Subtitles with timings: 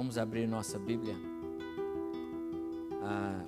[0.00, 1.14] Vamos abrir nossa Bíblia.
[3.02, 3.44] Ah,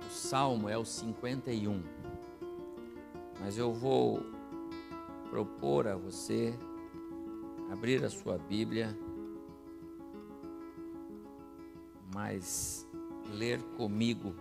[0.00, 1.82] o salmo é o 51.
[3.38, 4.22] Mas eu vou
[5.28, 6.54] propor a você
[7.70, 8.96] abrir a sua Bíblia,
[12.14, 12.88] mas
[13.34, 14.34] ler comigo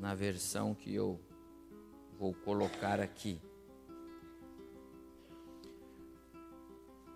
[0.00, 1.20] na versão que eu
[2.18, 3.40] vou colocar aqui.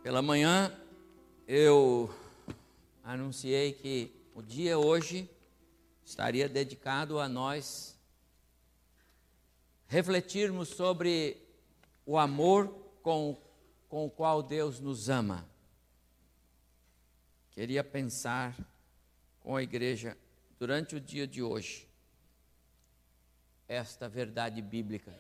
[0.05, 0.71] Pela manhã
[1.49, 2.15] eu
[3.03, 5.27] anunciei que o dia hoje
[6.05, 7.99] estaria dedicado a nós
[9.87, 11.39] refletirmos sobre
[12.05, 12.69] o amor
[13.03, 13.35] com,
[13.89, 15.49] com o qual Deus nos ama.
[17.53, 18.55] Queria pensar
[19.41, 20.19] com a igreja
[20.59, 21.89] durante o dia de hoje
[23.67, 25.19] esta verdade bíblica.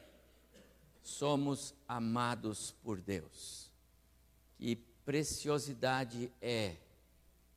[1.02, 3.72] Somos amados por Deus.
[4.56, 6.76] Que preciosidade é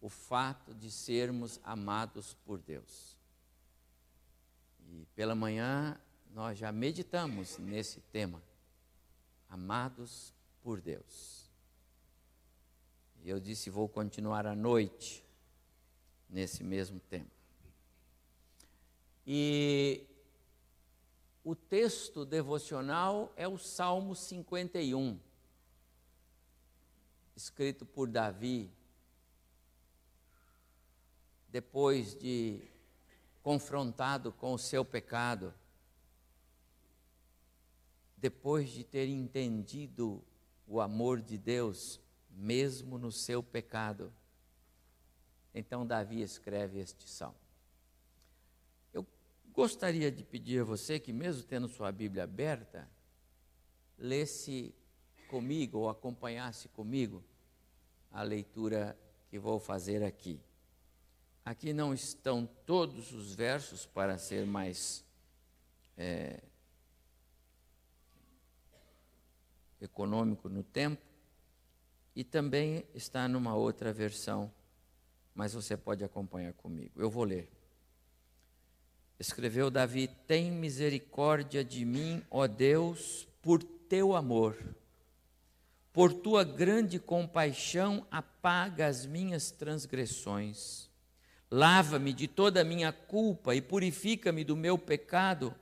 [0.01, 3.17] o fato de sermos amados por Deus.
[4.89, 5.99] E pela manhã
[6.33, 8.41] nós já meditamos nesse tema,
[9.49, 11.49] amados por Deus.
[13.23, 15.23] E eu disse, vou continuar à noite
[16.29, 17.31] nesse mesmo tema.
[19.25, 20.05] E
[21.43, 25.19] o texto devocional é o Salmo 51
[27.37, 28.67] escrito por Davi,
[31.47, 32.59] depois de
[33.43, 35.53] confrontado com o seu pecado,
[38.17, 40.23] depois de ter entendido
[40.65, 44.11] o amor de Deus, mesmo no seu pecado.
[45.53, 47.37] Então, Davi escreve este salmo.
[48.91, 49.05] Eu
[49.53, 52.89] gostaria de pedir a você que, mesmo tendo sua Bíblia aberta,
[53.95, 54.73] lesse
[55.27, 57.23] comigo ou acompanhasse comigo
[58.11, 58.97] a leitura
[59.29, 60.39] que vou fazer aqui.
[61.45, 65.05] Aqui não estão todos os versos para ser mais
[65.97, 66.41] é,
[69.79, 71.05] econômico no tempo,
[72.15, 74.51] e também está numa outra versão,
[75.35, 76.99] mas você pode acompanhar comigo.
[76.99, 77.47] Eu vou ler.
[79.19, 84.57] Escreveu Davi: Tem misericórdia de mim, ó Deus, por teu amor
[85.97, 90.87] por tua grande compaixão, apaga as minhas transgressões.
[91.49, 95.55] Lava-me de toda a minha culpa e purifica-me do meu pecado,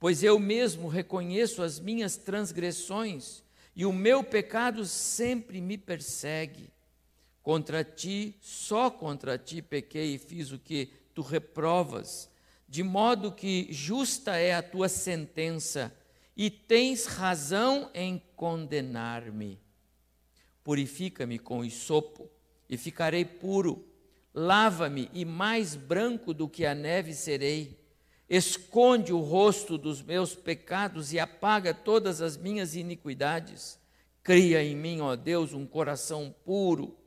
[0.00, 3.44] pois eu mesmo reconheço as minhas transgressões
[3.76, 6.72] e o meu pecado sempre me persegue.
[7.40, 12.28] Contra ti, só contra ti pequei e fiz o que tu reprovas,
[12.68, 15.96] de modo que justa é a tua sentença
[16.36, 19.67] e tens razão em condenar-me.
[20.68, 22.30] Purifica-me com isopo
[22.68, 23.88] e ficarei puro.
[24.34, 27.82] Lava-me e mais branco do que a neve serei.
[28.28, 33.80] Esconde o rosto dos meus pecados e apaga todas as minhas iniquidades.
[34.22, 36.98] Cria em mim, ó Deus, um coração puro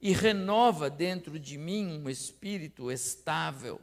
[0.00, 3.78] e renova dentro de mim um espírito estável.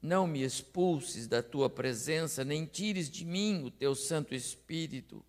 [0.00, 5.24] Não me expulses da tua presença, nem tires de mim o teu Santo Espírito.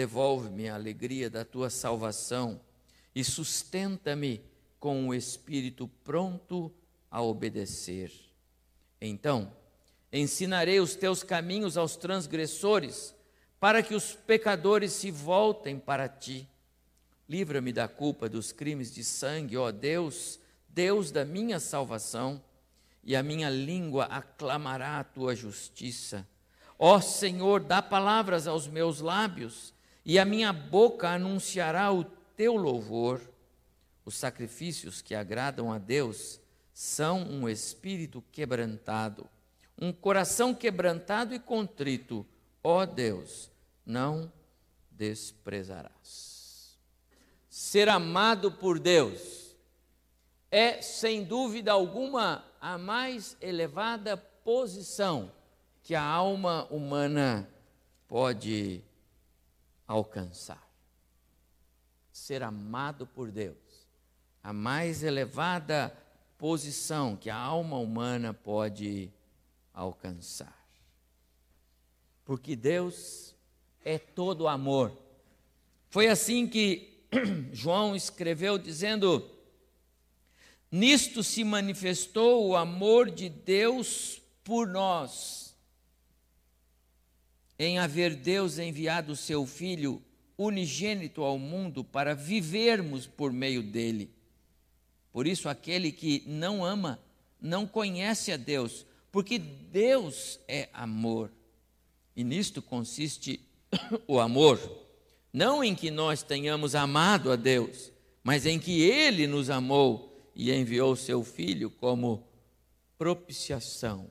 [0.00, 2.58] Devolve-me a alegria da tua salvação
[3.14, 4.40] e sustenta-me
[4.78, 6.72] com o espírito pronto
[7.10, 8.10] a obedecer.
[8.98, 9.52] Então,
[10.10, 13.14] ensinarei os teus caminhos aos transgressores,
[13.60, 16.48] para que os pecadores se voltem para ti.
[17.28, 22.42] Livra-me da culpa dos crimes de sangue, ó Deus, Deus da minha salvação,
[23.04, 26.26] e a minha língua aclamará a tua justiça.
[26.78, 29.74] Ó Senhor, dá palavras aos meus lábios
[30.04, 33.20] e a minha boca anunciará o teu louvor.
[34.04, 36.40] Os sacrifícios que agradam a Deus
[36.72, 39.28] são um espírito quebrantado,
[39.78, 42.26] um coração quebrantado e contrito.
[42.62, 43.50] Ó Deus,
[43.84, 44.32] não
[44.90, 46.78] desprezarás.
[47.48, 49.40] Ser amado por Deus
[50.50, 55.30] é, sem dúvida alguma, a mais elevada posição
[55.82, 57.48] que a alma humana
[58.08, 58.82] pode
[59.90, 60.70] alcançar.
[62.12, 63.56] Ser amado por Deus,
[64.42, 65.92] a mais elevada
[66.38, 69.10] posição que a alma humana pode
[69.74, 70.56] alcançar.
[72.24, 73.34] Porque Deus
[73.84, 74.96] é todo amor.
[75.88, 77.04] Foi assim que
[77.52, 79.28] João escreveu dizendo:
[80.70, 85.49] Nisto se manifestou o amor de Deus por nós
[87.62, 90.02] em haver Deus enviado o seu Filho
[90.38, 94.10] unigênito ao mundo para vivermos por meio dele.
[95.12, 96.98] Por isso, aquele que não ama
[97.38, 101.30] não conhece a Deus, porque Deus é amor.
[102.16, 103.46] E nisto consiste
[104.08, 104.58] o amor,
[105.30, 107.92] não em que nós tenhamos amado a Deus,
[108.24, 112.26] mas em que Ele nos amou e enviou seu Filho como
[112.96, 114.10] propiciação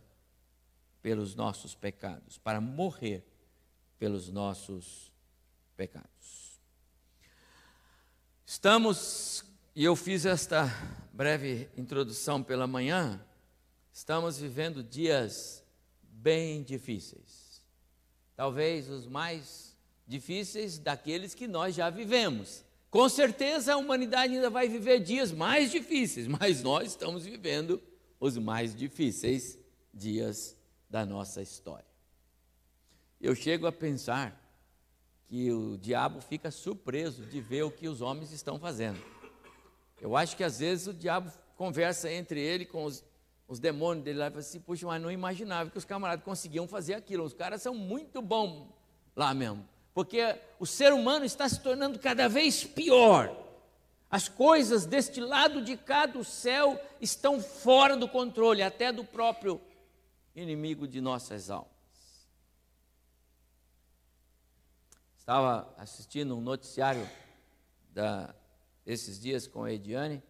[1.02, 3.26] pelos nossos pecados, para morrer
[4.00, 5.12] pelos nossos
[5.76, 6.60] pecados.
[8.46, 10.66] Estamos, e eu fiz esta
[11.14, 13.24] breve introdução pela manhã,
[13.94, 15.64] estamos vivendo dias
[16.02, 17.62] bem difíceis.
[18.36, 22.64] Talvez os mais difíceis daqueles que nós já vivemos.
[22.90, 27.82] Com certeza a humanidade ainda vai viver dias mais difíceis, mas nós estamos vivendo
[28.20, 29.60] os mais difíceis
[29.94, 30.58] dias
[30.90, 31.89] da nossa história.
[33.22, 34.40] Eu chego a pensar
[35.28, 39.00] que o diabo fica surpreso de ver o que os homens estão fazendo.
[40.00, 43.04] Eu acho que às vezes o diabo conversa entre ele com os,
[43.46, 46.68] os demônios dele lá e fala assim: Puxa, mas não imaginava que os camaradas conseguiam
[46.68, 47.26] fazer aquilo.
[47.26, 48.68] Os caras são muito bons
[49.16, 49.68] lá mesmo.
[49.94, 53.36] Porque o ser humano está se tornando cada vez pior.
[54.10, 59.62] As coisas deste lado de cá do céu estão fora do controle, até do próprio
[60.34, 61.79] inimigo de nossas almas.
[65.30, 67.08] Estava assistindo um noticiário
[67.94, 68.34] da,
[68.84, 70.24] esses dias com a Ediane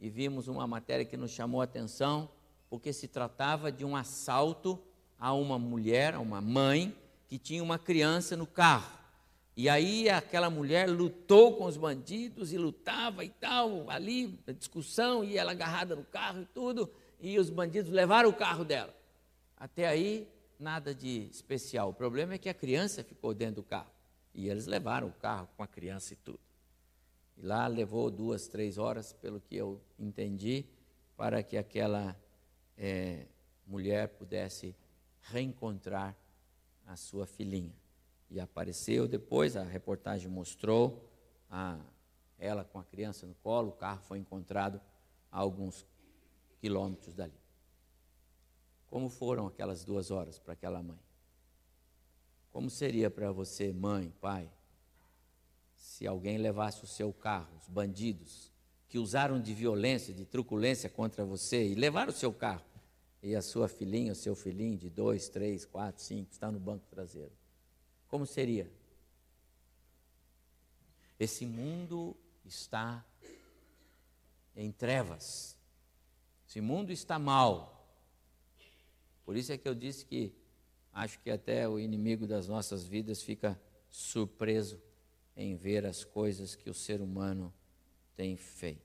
[0.00, 2.28] e vimos uma matéria que nos chamou a atenção,
[2.68, 4.82] porque se tratava de um assalto
[5.16, 6.92] a uma mulher, a uma mãe,
[7.28, 8.90] que tinha uma criança no carro.
[9.56, 15.38] E aí aquela mulher lutou com os bandidos e lutava e tal, ali, discussão, e
[15.38, 18.92] ela agarrada no carro e tudo, e os bandidos levaram o carro dela.
[19.56, 21.90] Até aí, nada de especial.
[21.90, 23.99] O problema é que a criança ficou dentro do carro.
[24.34, 26.40] E eles levaram o carro com a criança e tudo.
[27.36, 30.64] E lá levou duas, três horas, pelo que eu entendi,
[31.16, 32.16] para que aquela
[32.76, 33.26] é,
[33.66, 34.74] mulher pudesse
[35.22, 36.16] reencontrar
[36.86, 37.74] a sua filhinha
[38.30, 41.10] e apareceu depois, a reportagem mostrou
[41.50, 41.78] a,
[42.38, 44.80] ela com a criança no colo, o carro foi encontrado
[45.32, 45.84] a alguns
[46.60, 47.34] quilômetros dali.
[48.88, 50.98] Como foram aquelas duas horas para aquela mãe?
[52.50, 54.50] Como seria para você, mãe, pai,
[55.74, 58.50] se alguém levasse o seu carro, os bandidos,
[58.88, 62.64] que usaram de violência, de truculência contra você, e levaram o seu carro,
[63.22, 66.84] e a sua filhinha, o seu filhinho de dois, três, quatro, cinco, está no banco
[66.90, 67.32] traseiro?
[68.10, 68.68] como seria?
[71.18, 73.06] Esse mundo está
[74.56, 75.56] em trevas.
[76.48, 77.88] Esse mundo está mal.
[79.24, 80.34] Por isso é que eu disse que
[80.92, 84.80] acho que até o inimigo das nossas vidas fica surpreso
[85.36, 87.52] em ver as coisas que o ser humano
[88.16, 88.80] tem feito.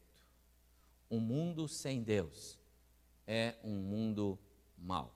[1.09, 2.57] Um mundo sem Deus
[3.27, 4.39] é um mundo
[4.77, 5.13] mau.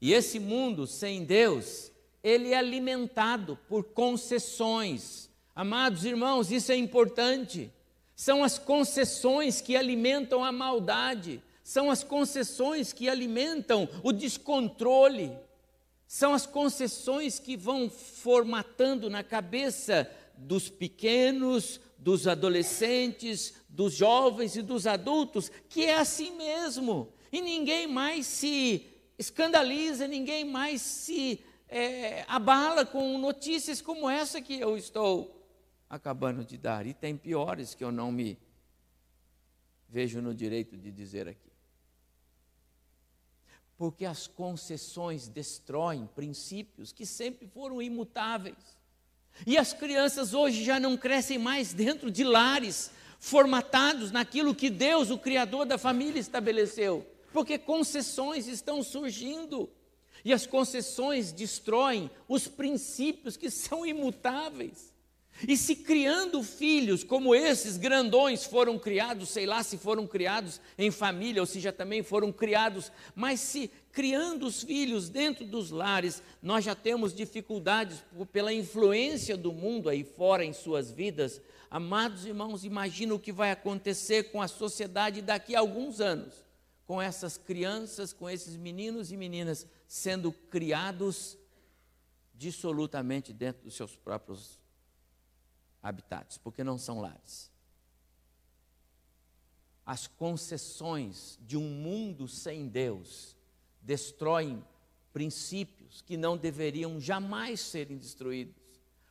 [0.00, 1.90] E esse mundo sem Deus
[2.22, 5.30] ele é alimentado por concessões.
[5.54, 7.72] Amados irmãos, isso é importante.
[8.14, 15.36] São as concessões que alimentam a maldade, são as concessões que alimentam o descontrole,
[16.06, 24.62] são as concessões que vão formatando na cabeça dos pequenos, dos adolescentes, dos jovens e
[24.62, 27.12] dos adultos, que é assim mesmo.
[27.30, 28.86] E ninguém mais se
[29.18, 35.46] escandaliza, ninguém mais se é, abala com notícias como essa que eu estou
[35.88, 36.86] acabando de dar.
[36.86, 38.38] E tem piores que eu não me
[39.88, 41.49] vejo no direito de dizer aqui.
[43.80, 48.54] Porque as concessões destroem princípios que sempre foram imutáveis.
[49.46, 55.08] E as crianças hoje já não crescem mais dentro de lares formatados naquilo que Deus,
[55.08, 57.06] o Criador da família, estabeleceu.
[57.32, 59.66] Porque concessões estão surgindo.
[60.22, 64.92] E as concessões destroem os princípios que são imutáveis.
[65.48, 70.90] E se criando filhos como esses grandões foram criados, sei lá se foram criados em
[70.90, 76.22] família ou se já também foram criados, mas se criando os filhos dentro dos lares,
[76.42, 81.40] nós já temos dificuldades pela influência do mundo aí fora em suas vidas.
[81.70, 86.44] Amados irmãos, imagina o que vai acontecer com a sociedade daqui a alguns anos,
[86.86, 91.38] com essas crianças, com esses meninos e meninas sendo criados
[92.34, 94.59] dissolutamente dentro dos seus próprios
[95.82, 97.50] habitats, porque não são lares.
[99.84, 103.36] As concessões de um mundo sem Deus
[103.80, 104.64] destroem
[105.12, 108.54] princípios que não deveriam jamais serem destruídos.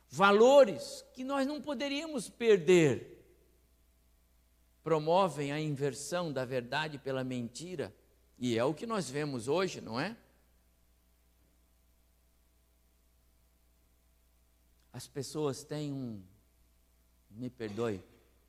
[0.08, 3.18] valores que nós não poderíamos perder.
[4.82, 7.94] Promovem a inversão da verdade pela mentira,
[8.38, 10.16] e é o que nós vemos hoje, não é?
[14.92, 16.22] As pessoas têm um,
[17.30, 18.02] me perdoe,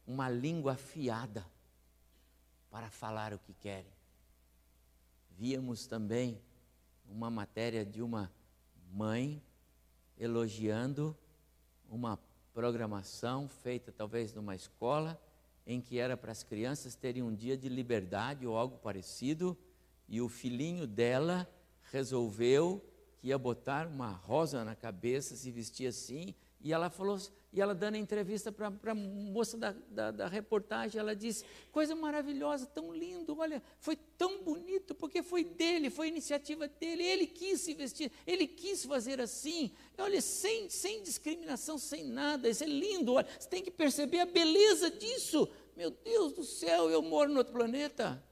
[0.06, 1.46] uma língua afiada
[2.70, 3.92] para falar o que querem.
[5.32, 6.42] Víamos também
[7.10, 8.32] uma matéria de uma
[8.92, 9.42] mãe
[10.18, 11.16] elogiando
[11.90, 12.18] uma
[12.54, 15.22] programação feita talvez numa escola
[15.66, 19.58] em que era para as crianças terem um dia de liberdade ou algo parecido,
[20.08, 21.48] e o filhinho dela
[21.92, 22.84] resolveu
[23.18, 27.20] que ia botar uma rosa na cabeça, se vestir assim, e ela falou,
[27.54, 32.66] e ela dando entrevista para a moça da, da, da, reportagem, ela disse, coisa maravilhosa,
[32.66, 37.74] tão lindo, olha, foi tão bonito, porque foi dele, foi iniciativa dele, ele quis se
[37.74, 43.28] vestir, ele quis fazer assim, olha, sem, sem discriminação, sem nada, isso é lindo, olha,
[43.38, 47.52] você tem que perceber a beleza disso, meu Deus do céu, eu moro no outro
[47.52, 48.24] planeta,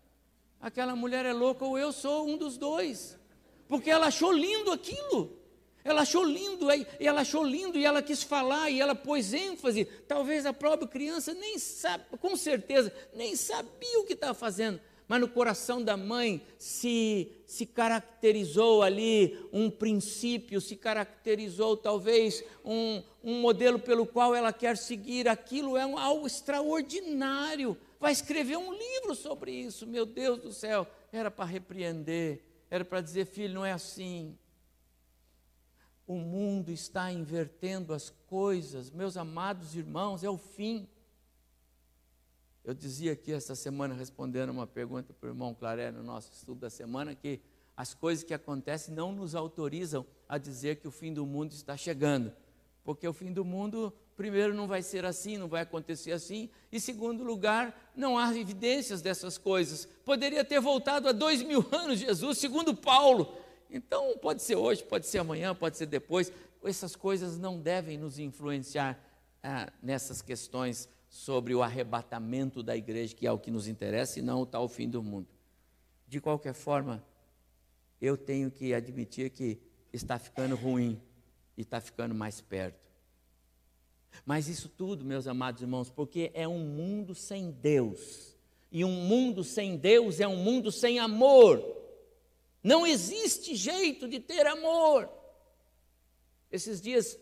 [0.62, 3.20] aquela mulher é louca ou eu sou um dos dois,
[3.68, 5.39] porque ela achou lindo aquilo,
[5.84, 9.86] ela achou lindo, e ela achou lindo e ela quis falar e ela pôs ênfase.
[10.08, 14.80] Talvez a própria criança nem sabe, com certeza, nem sabia o que estava fazendo.
[15.08, 23.02] Mas no coração da mãe se, se caracterizou ali um princípio, se caracterizou talvez um,
[23.24, 25.28] um modelo pelo qual ela quer seguir.
[25.28, 27.76] Aquilo é um, algo extraordinário.
[28.00, 30.86] Vai escrever um livro sobre isso, meu Deus do céu.
[31.12, 34.38] Era para repreender, era para dizer, filho, não é assim
[36.10, 40.90] o mundo está invertendo as coisas, meus amados irmãos, é o fim.
[42.64, 46.62] Eu dizia aqui essa semana, respondendo uma pergunta para o irmão Claré no nosso estudo
[46.62, 47.40] da semana, que
[47.78, 51.78] as coisas que acontecem não nos autorizam a dizer que o fim do mundo está
[51.78, 52.34] chegando.
[52.84, 56.80] Porque o fim do mundo, primeiro, não vai ser assim, não vai acontecer assim, e
[56.80, 59.88] segundo lugar, não há evidências dessas coisas.
[60.04, 63.38] Poderia ter voltado há dois mil anos, Jesus, segundo Paulo,
[63.70, 66.32] então, pode ser hoje, pode ser amanhã, pode ser depois.
[66.64, 69.00] Essas coisas não devem nos influenciar
[69.44, 74.22] ah, nessas questões sobre o arrebatamento da igreja, que é o que nos interessa, e
[74.22, 75.28] não o tal fim do mundo.
[76.08, 77.04] De qualquer forma,
[78.02, 79.60] eu tenho que admitir que
[79.94, 81.00] está ficando ruim
[81.56, 82.90] e está ficando mais perto.
[84.26, 88.36] Mas isso tudo, meus amados irmãos, porque é um mundo sem Deus.
[88.72, 91.79] E um mundo sem Deus é um mundo sem amor.
[92.64, 95.10] Não existe jeito de ter amor.
[96.52, 97.18] Esses dias,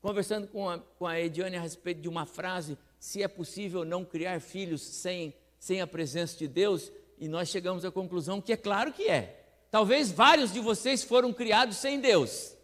[0.00, 4.04] conversando com a, com a Ediane a respeito de uma frase, se é possível não
[4.04, 8.56] criar filhos sem, sem a presença de Deus, e nós chegamos à conclusão que é
[8.56, 9.36] claro que é.
[9.70, 12.56] Talvez vários de vocês foram criados sem Deus.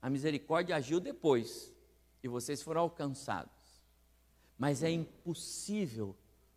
[0.00, 1.72] A misericórdia agiu depois,
[2.22, 3.52] e vocês foram alcançados.
[4.58, 6.16] Mas é impossível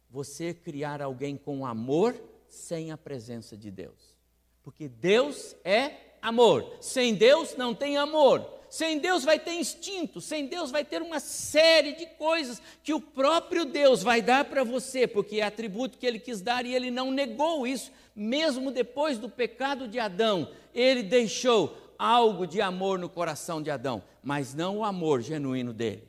[0.09, 2.15] você criar alguém com amor
[2.55, 4.15] sem a presença de Deus.
[4.63, 6.77] Porque Deus é amor.
[6.81, 8.49] Sem Deus não tem amor.
[8.69, 12.99] Sem Deus vai ter instinto, sem Deus vai ter uma série de coisas que o
[12.99, 16.91] próprio Deus vai dar para você, porque é atributo que ele quis dar e ele
[16.91, 20.51] não negou isso, mesmo depois do pecado de Adão.
[20.73, 26.03] Ele deixou algo de amor no coração de Adão, mas não o amor genuíno dele.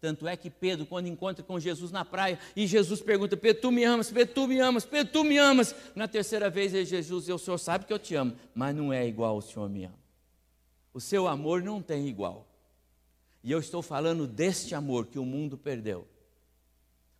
[0.00, 3.70] Tanto é que Pedro, quando encontra com Jesus na praia, e Jesus pergunta: Pedro, tu
[3.70, 5.74] me amas, Pedro, tu me amas, Pedro, tu me amas.
[5.94, 9.38] Na terceira vez, Jesus, o Senhor sabe que eu te amo, mas não é igual
[9.38, 9.98] o Senhor me ama.
[10.92, 12.46] O seu amor não tem igual.
[13.42, 16.06] E eu estou falando deste amor que o mundo perdeu.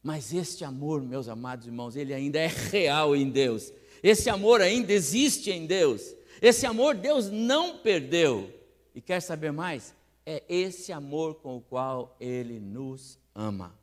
[0.03, 3.73] Mas este amor, meus amados irmãos, ele ainda é real em Deus.
[4.03, 6.15] Esse amor ainda existe em Deus.
[6.41, 8.53] Esse amor Deus não perdeu.
[8.95, 9.96] E quer saber mais?
[10.27, 13.79] É esse amor com o qual ele nos ama.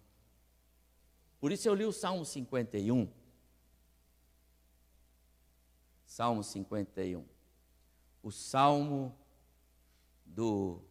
[1.40, 3.10] Por isso eu li o Salmo 51.
[6.06, 7.26] Salmo 51.
[8.22, 9.18] O salmo
[10.26, 10.82] do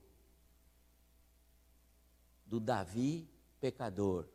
[2.47, 3.27] do Davi
[3.59, 4.29] pecador,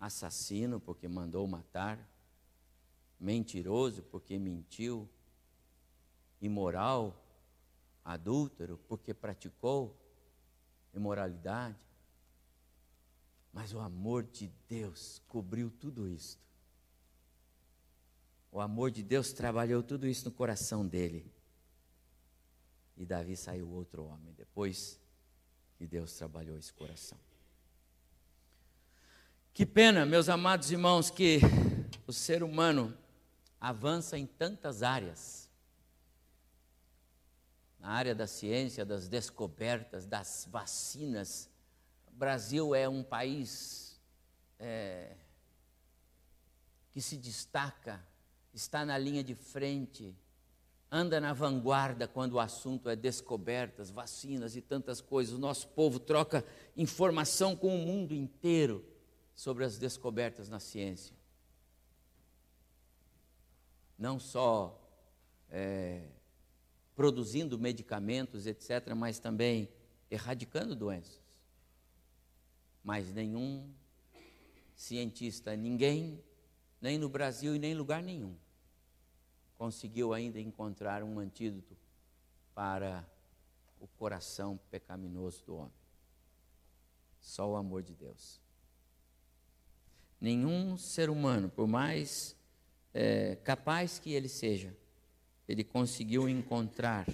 [0.00, 1.96] assassino porque mandou matar,
[3.20, 5.08] mentiroso porque mentiu,
[6.40, 7.27] imoral
[8.08, 9.94] adúltero porque praticou
[10.94, 11.86] imoralidade.
[13.52, 16.42] Mas o amor de Deus cobriu tudo isto.
[18.50, 21.30] O amor de Deus trabalhou tudo isso no coração dele.
[22.96, 24.98] E Davi saiu outro homem depois
[25.76, 27.18] que Deus trabalhou esse coração.
[29.52, 31.40] Que pena, meus amados irmãos, que
[32.06, 32.96] o ser humano
[33.60, 35.47] avança em tantas áreas
[37.78, 41.48] na área da ciência, das descobertas, das vacinas.
[42.08, 44.00] O Brasil é um país
[44.58, 45.14] é,
[46.92, 48.04] que se destaca,
[48.52, 50.16] está na linha de frente,
[50.90, 55.34] anda na vanguarda quando o assunto é descobertas, vacinas e tantas coisas.
[55.34, 56.44] O nosso povo troca
[56.76, 58.84] informação com o mundo inteiro
[59.34, 61.14] sobre as descobertas na ciência.
[63.96, 64.80] Não só
[65.50, 66.08] é,
[66.98, 69.68] produzindo medicamentos, etc., mas também
[70.10, 71.22] erradicando doenças.
[72.82, 73.72] Mas nenhum
[74.74, 76.20] cientista, ninguém,
[76.80, 78.34] nem no Brasil e nem em lugar nenhum,
[79.56, 81.76] conseguiu ainda encontrar um antídoto
[82.52, 83.08] para
[83.78, 85.78] o coração pecaminoso do homem.
[87.20, 88.40] Só o amor de Deus.
[90.20, 92.34] Nenhum ser humano, por mais
[92.92, 94.76] é, capaz que ele seja,
[95.48, 97.06] ele conseguiu encontrar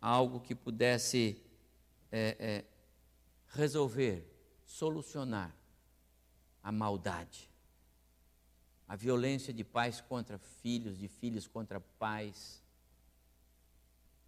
[0.00, 1.42] algo que pudesse
[2.12, 2.64] é, é,
[3.48, 4.24] resolver,
[4.64, 5.52] solucionar
[6.62, 7.50] a maldade,
[8.86, 12.62] a violência de pais contra filhos, de filhos contra pais,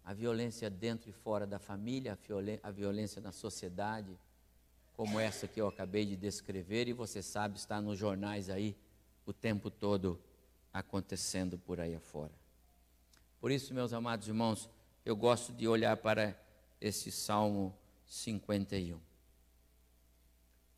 [0.03, 2.17] a violência dentro e fora da família,
[2.61, 4.19] a violência na sociedade,
[4.97, 8.75] como essa que eu acabei de descrever, e você sabe, está nos jornais aí
[9.25, 10.19] o tempo todo
[10.73, 12.33] acontecendo por aí afora.
[13.39, 14.69] Por isso, meus amados irmãos,
[15.05, 16.37] eu gosto de olhar para
[16.81, 17.73] esse Salmo
[18.05, 18.99] 51.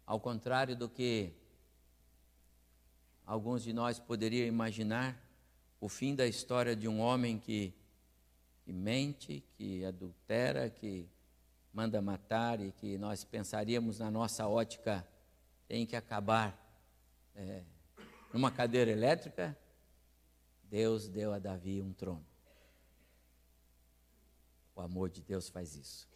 [0.05, 1.33] Ao contrário do que
[3.25, 5.19] alguns de nós poderiam imaginar,
[5.79, 7.73] o fim da história de um homem que,
[8.63, 11.09] que mente, que adultera, que
[11.73, 15.07] manda matar e que nós pensaríamos na nossa ótica
[15.67, 16.55] tem que acabar
[17.35, 17.63] é,
[18.31, 19.57] numa cadeira elétrica,
[20.63, 22.30] Deus deu a Davi um trono.
[24.81, 26.09] O amor de Deus faz isso.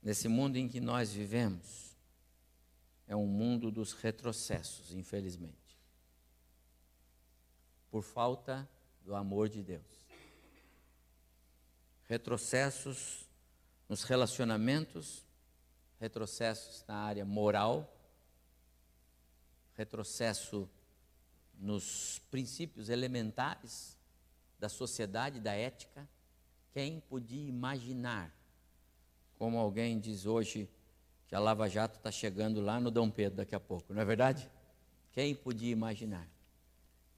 [0.00, 1.96] Nesse mundo em que nós vivemos,
[3.08, 5.76] é um mundo dos retrocessos, infelizmente.
[7.90, 8.70] Por falta
[9.02, 10.06] do amor de Deus.
[12.04, 13.28] Retrocessos
[13.88, 15.26] nos relacionamentos,
[15.98, 17.92] retrocessos na área moral,
[19.74, 20.70] retrocesso
[21.60, 23.96] nos princípios elementares
[24.58, 26.08] da sociedade, da ética.
[26.72, 28.34] Quem podia imaginar,
[29.38, 30.68] como alguém diz hoje,
[31.28, 34.04] que a Lava Jato está chegando lá no Dom Pedro daqui a pouco, não é
[34.04, 34.50] verdade?
[35.12, 36.26] Quem podia imaginar?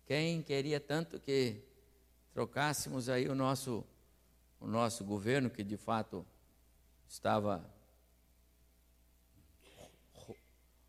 [0.05, 1.62] Quem queria tanto que
[2.33, 3.85] trocássemos aí o nosso,
[4.59, 6.26] o nosso governo, que de fato
[7.09, 7.64] estava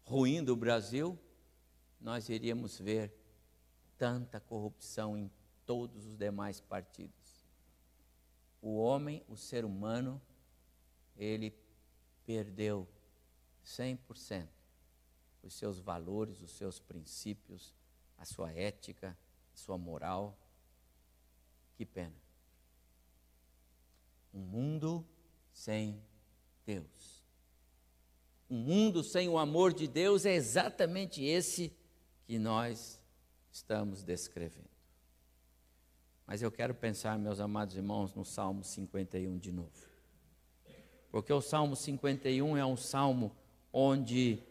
[0.04, 1.18] ruindo o Brasil,
[2.00, 3.23] nós iríamos ver
[4.04, 5.32] tanta corrupção em
[5.66, 7.48] todos os demais partidos.
[8.62, 10.22] O homem, o ser humano,
[11.16, 11.58] ele
[12.26, 12.86] perdeu
[13.66, 14.50] 100%
[15.42, 17.74] os seus valores, os seus princípios,
[18.18, 19.18] a sua ética,
[19.54, 20.38] a sua moral.
[21.78, 22.22] Que pena.
[24.34, 25.08] Um mundo
[25.54, 26.04] sem
[26.66, 27.24] Deus.
[28.50, 31.74] Um mundo sem o amor de Deus é exatamente esse
[32.26, 33.02] que nós
[33.54, 34.68] estamos descrevendo.
[36.26, 39.88] Mas eu quero pensar, meus amados irmãos, no Salmo 51 de novo.
[41.12, 43.36] Porque o Salmo 51 é um salmo
[43.72, 44.42] onde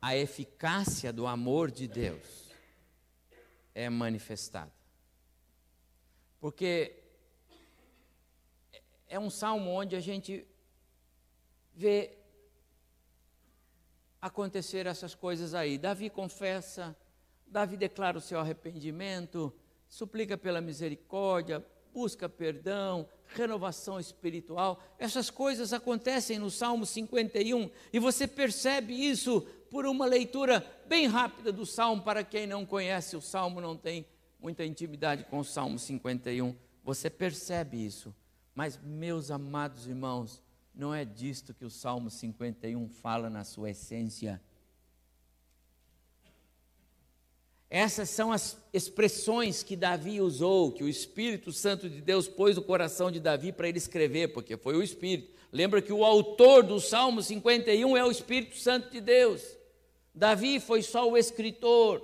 [0.00, 2.48] a eficácia do amor de Deus
[3.74, 4.72] é manifestada.
[6.38, 7.02] Porque
[9.08, 10.46] é um salmo onde a gente
[11.74, 12.16] vê
[14.20, 15.76] acontecer essas coisas aí.
[15.76, 16.96] Davi confessa
[17.46, 19.52] Davi declara o seu arrependimento,
[19.88, 24.82] suplica pela misericórdia, busca perdão, renovação espiritual.
[24.98, 31.50] Essas coisas acontecem no Salmo 51 e você percebe isso por uma leitura bem rápida
[31.50, 32.02] do Salmo.
[32.02, 34.06] Para quem não conhece o Salmo, não tem
[34.38, 36.54] muita intimidade com o Salmo 51,
[36.84, 38.14] você percebe isso.
[38.54, 40.42] Mas, meus amados irmãos,
[40.74, 44.40] não é disto que o Salmo 51 fala na sua essência.
[47.68, 52.62] Essas são as expressões que Davi usou, que o Espírito Santo de Deus pôs no
[52.62, 55.34] coração de Davi para ele escrever, porque foi o Espírito.
[55.52, 59.42] Lembra que o autor do Salmo 51 é o Espírito Santo de Deus.
[60.14, 62.02] Davi foi só o escritor.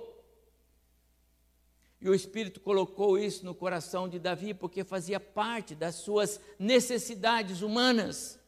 [2.00, 7.62] E o Espírito colocou isso no coração de Davi porque fazia parte das suas necessidades
[7.62, 8.40] humanas.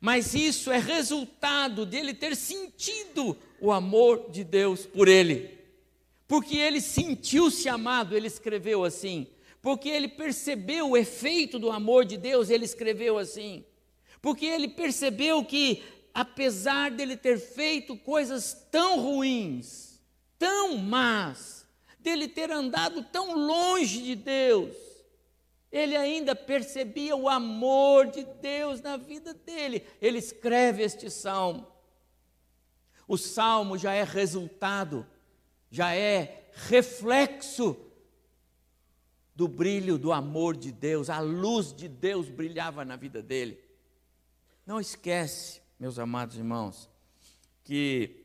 [0.00, 5.57] Mas isso é resultado dele ter sentido o amor de Deus por ele.
[6.28, 9.26] Porque ele sentiu-se amado, ele escreveu assim.
[9.62, 13.64] Porque ele percebeu o efeito do amor de Deus, ele escreveu assim.
[14.20, 20.00] Porque ele percebeu que, apesar dele ter feito coisas tão ruins,
[20.38, 21.66] tão más,
[21.98, 24.76] dele ter andado tão longe de Deus,
[25.72, 29.82] ele ainda percebia o amor de Deus na vida dele.
[30.00, 31.66] Ele escreve este salmo.
[33.06, 35.06] O salmo já é resultado,
[35.70, 37.76] já é reflexo
[39.34, 43.62] do brilho do amor de Deus, a luz de Deus brilhava na vida dele.
[44.66, 46.90] Não esquece, meus amados irmãos,
[47.62, 48.24] que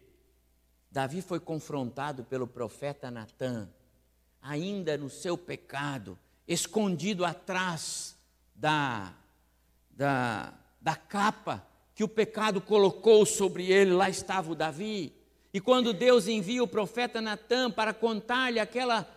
[0.92, 3.70] Davi foi confrontado pelo profeta Natã,
[4.42, 8.18] ainda no seu pecado, escondido atrás
[8.56, 9.14] da,
[9.92, 15.14] da, da capa que o pecado colocou sobre ele, lá estava o Davi.
[15.54, 19.08] E quando Deus envia o profeta Natã para contar-lhe aquela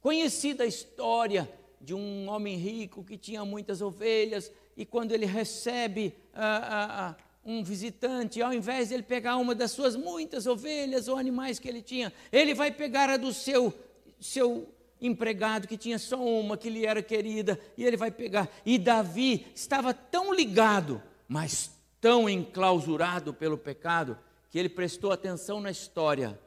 [0.00, 1.46] conhecida história
[1.80, 7.16] de um homem rico que tinha muitas ovelhas, e quando ele recebe ah, ah, ah,
[7.44, 11.68] um visitante, ao invés de ele pegar uma das suas muitas ovelhas ou animais que
[11.68, 13.74] ele tinha, ele vai pegar a do seu,
[14.18, 14.66] seu
[15.00, 18.48] empregado que tinha só uma, que lhe era querida, e ele vai pegar.
[18.64, 24.18] E Davi estava tão ligado, mas tão enclausurado pelo pecado,
[24.50, 26.38] que ele prestou atenção na história,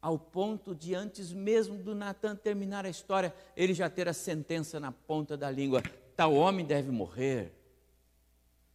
[0.00, 4.78] ao ponto de antes mesmo do Natan terminar a história, ele já ter a sentença
[4.78, 5.82] na ponta da língua:
[6.16, 7.52] tal homem deve morrer.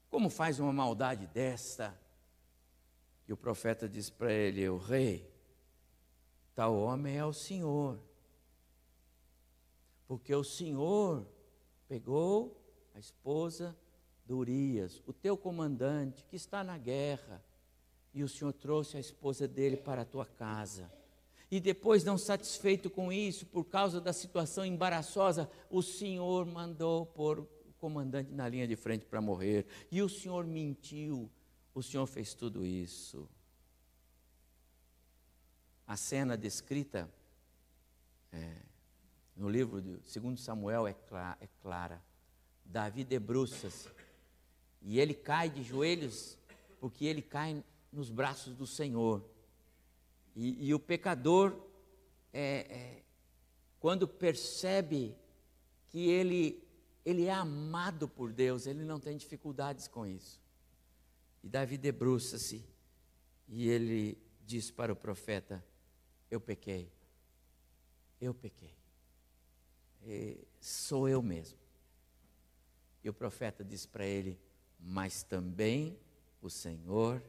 [0.09, 1.97] Como faz uma maldade desta?
[3.27, 5.31] E o profeta diz para ele: O rei,
[6.55, 7.99] tal homem é o Senhor
[10.09, 11.23] porque o Senhor
[11.87, 12.59] pegou
[12.95, 13.77] a esposa
[14.25, 17.45] de Urias, o teu comandante que está na guerra,
[18.13, 20.91] e o Senhor trouxe a esposa dele para a tua casa.
[21.51, 27.39] E depois, não satisfeito com isso, por causa da situação embaraçosa, o Senhor mandou pôr
[27.39, 29.65] o comandante na linha de frente para morrer.
[29.91, 31.29] E o Senhor mentiu,
[31.73, 33.27] o Senhor fez tudo isso.
[35.87, 37.09] A cena descrita
[38.31, 38.57] é,
[39.35, 40.95] no livro de 2 Samuel é,
[41.41, 41.99] é clara.
[42.63, 43.89] Davi debruça-se
[44.83, 46.37] e ele cai de joelhos
[46.79, 49.23] porque ele cai nos braços do Senhor.
[50.35, 51.59] E, e o pecador,
[52.31, 53.03] é, é,
[53.79, 55.15] quando percebe
[55.87, 56.63] que ele,
[57.05, 60.39] ele é amado por Deus, ele não tem dificuldades com isso.
[61.43, 62.65] E Davi debruça-se
[63.47, 65.63] e ele diz para o profeta:
[66.29, 66.91] Eu pequei,
[68.19, 68.79] eu pequei
[70.05, 71.57] é, sou eu mesmo.
[73.03, 74.39] E o profeta diz para ele:
[74.79, 75.97] Mas também
[76.41, 77.21] o Senhor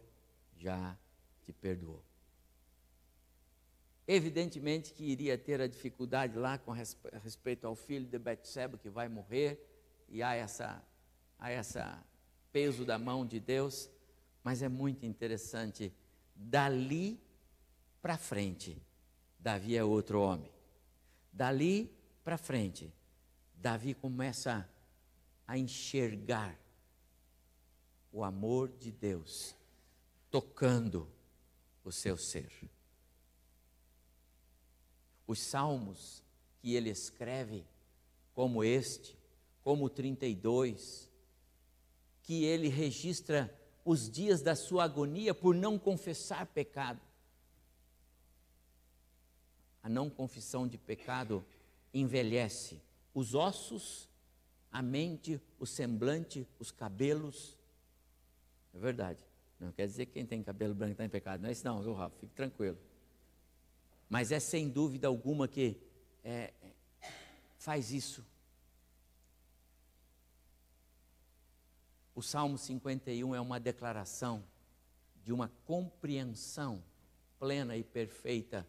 [0.60, 0.96] já
[1.42, 2.04] te perdoou.
[4.06, 9.08] Evidentemente que iria ter a dificuldade lá com respeito ao filho de Betseba que vai
[9.08, 9.66] morrer,
[10.08, 10.84] e há essa,
[11.38, 12.04] há essa
[12.52, 13.88] peso da mão de Deus,
[14.42, 15.92] mas é muito interessante.
[16.34, 17.20] Dali
[18.02, 18.82] para frente,
[19.38, 20.50] Davi é outro homem.
[21.32, 22.92] Dali para frente,
[23.54, 24.68] Davi começa
[25.46, 26.58] a enxergar
[28.12, 29.54] o amor de Deus
[30.30, 31.10] tocando
[31.84, 32.50] o seu ser.
[35.26, 36.22] Os salmos
[36.60, 37.64] que ele escreve,
[38.34, 39.18] como este,
[39.62, 41.10] como o 32,
[42.22, 47.00] que ele registra os dias da sua agonia por não confessar pecado.
[49.82, 51.44] A não confissão de pecado
[51.92, 52.80] envelhece
[53.14, 54.08] os ossos,
[54.70, 57.56] a mente, o semblante, os cabelos.
[58.72, 59.29] É verdade.
[59.60, 61.42] Não quer dizer que quem tem cabelo branco está em pecado.
[61.42, 62.16] Não é isso não, viu, Rafa?
[62.18, 62.78] Fique tranquilo.
[64.08, 65.80] Mas é sem dúvida alguma que
[66.24, 66.52] é,
[67.58, 68.24] faz isso.
[72.14, 74.44] O Salmo 51 é uma declaração
[75.22, 76.82] de uma compreensão
[77.38, 78.66] plena e perfeita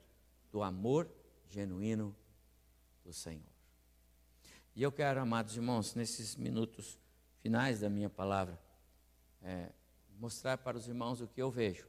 [0.52, 1.10] do amor
[1.50, 2.16] genuíno
[3.04, 3.42] do Senhor.
[4.76, 7.00] E eu quero, amados irmãos, nesses minutos
[7.40, 8.60] finais da minha palavra,
[9.42, 9.72] é,
[10.22, 11.86] mostrar para os irmãos o que eu vejo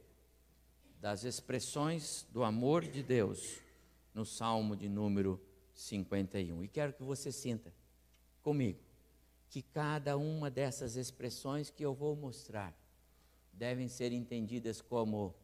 [0.99, 3.59] das expressões do amor de Deus
[4.13, 5.39] no Salmo de número
[5.73, 6.63] 51.
[6.63, 7.73] E quero que você sinta
[8.41, 8.79] comigo
[9.49, 12.75] que cada uma dessas expressões que eu vou mostrar
[13.53, 15.35] devem ser entendidas como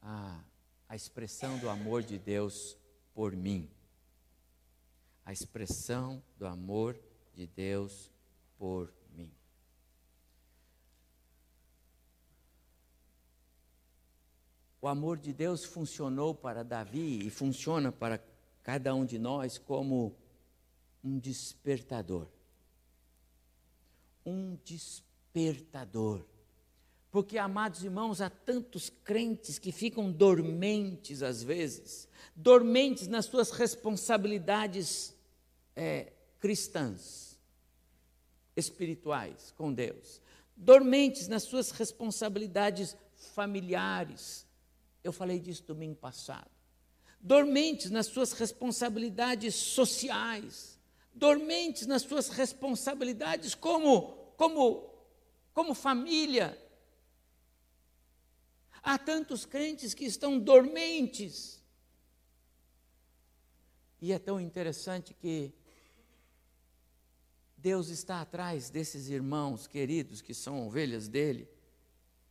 [0.00, 0.42] a,
[0.88, 2.76] a expressão do amor de Deus
[3.14, 3.70] por mim
[5.30, 6.98] a expressão do amor
[7.32, 8.10] de Deus
[8.58, 8.99] por mim.
[14.82, 18.22] O amor de Deus funcionou para Davi e funciona para
[18.62, 20.16] cada um de nós como
[21.04, 22.26] um despertador.
[24.24, 26.24] Um despertador.
[27.10, 35.14] Porque, amados irmãos, há tantos crentes que ficam dormentes às vezes, dormentes nas suas responsabilidades
[35.74, 37.38] é, cristãs,
[38.56, 40.22] espirituais com Deus,
[40.56, 42.96] dormentes nas suas responsabilidades
[43.34, 44.46] familiares.
[45.02, 46.50] Eu falei disso domingo passado.
[47.20, 50.78] Dormentes nas suas responsabilidades sociais,
[51.14, 54.88] dormentes nas suas responsabilidades como como
[55.52, 56.56] como família,
[58.82, 61.62] Há tantos crentes que estão dormentes.
[64.00, 65.52] E é tão interessante que
[67.56, 71.46] Deus está atrás desses irmãos queridos que são ovelhas dele,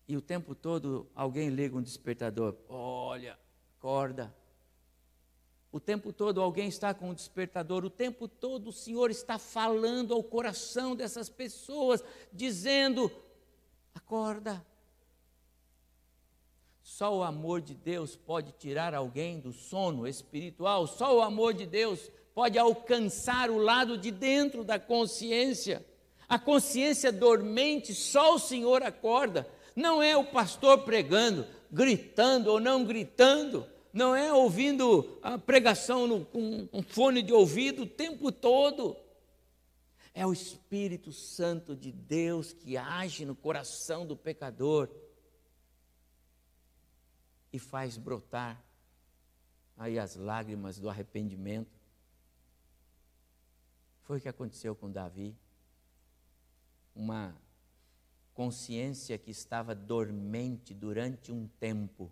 [0.09, 2.55] e o tempo todo alguém liga um despertador.
[2.67, 3.37] Olha,
[3.77, 4.35] acorda.
[5.71, 10.15] O tempo todo alguém está com um despertador, o tempo todo o Senhor está falando
[10.15, 13.11] ao coração dessas pessoas, dizendo:
[13.93, 14.65] acorda,
[16.81, 21.67] só o amor de Deus pode tirar alguém do sono espiritual, só o amor de
[21.67, 25.85] Deus pode alcançar o lado de dentro da consciência.
[26.29, 29.49] A consciência dormente, só o Senhor acorda.
[29.75, 36.23] Não é o pastor pregando, gritando ou não gritando, não é ouvindo a pregação no,
[36.23, 38.95] com um fone de ouvido o tempo todo.
[40.13, 44.87] É o Espírito Santo de Deus que age no coração do pecador
[47.51, 48.63] e faz brotar
[49.75, 51.79] aí as lágrimas do arrependimento.
[54.03, 55.35] Foi o que aconteceu com Davi.
[56.95, 57.35] Uma
[58.33, 62.11] consciência que estava dormente durante um tempo,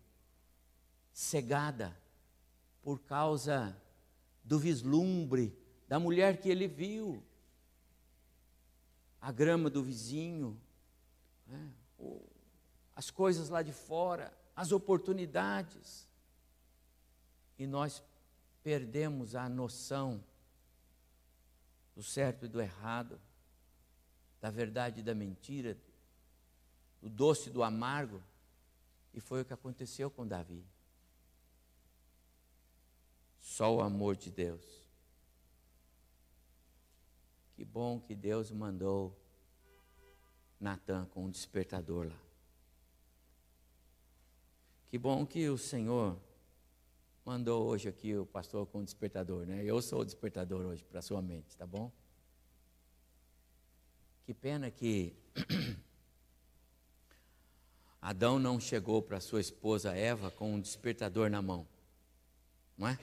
[1.13, 1.97] cegada
[2.81, 3.75] por causa
[4.43, 7.23] do vislumbre da mulher que ele viu,
[9.21, 10.59] a grama do vizinho,
[11.45, 11.71] né?
[12.95, 16.09] as coisas lá de fora as oportunidades.
[17.59, 18.03] E nós
[18.63, 20.23] perdemos a noção
[21.95, 23.21] do certo e do errado,
[24.39, 25.77] da verdade e da mentira,
[27.01, 28.21] do doce e do amargo,
[29.13, 30.63] e foi o que aconteceu com Davi.
[33.39, 34.63] Só o amor de Deus.
[37.55, 39.17] Que bom que Deus mandou
[40.59, 42.19] Natan com um despertador lá.
[44.87, 46.19] Que bom que o Senhor
[47.25, 49.63] mandou hoje aqui o pastor com o despertador, né?
[49.63, 51.91] Eu sou o despertador hoje para sua mente, tá bom?
[54.27, 55.15] Que pena que
[58.01, 61.65] Adão não chegou para sua esposa Eva com um despertador na mão,
[62.77, 62.99] não é?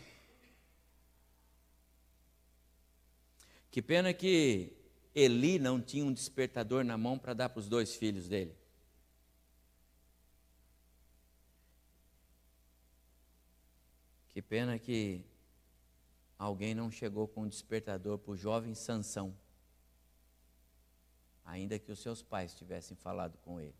[3.70, 4.76] Que pena que
[5.14, 8.54] Eli não tinha um despertador na mão para dar para os dois filhos dele.
[14.28, 15.24] Que pena que
[16.38, 19.34] alguém não chegou com um despertador para o jovem Sansão,
[21.44, 23.76] ainda que os seus pais tivessem falado com ele.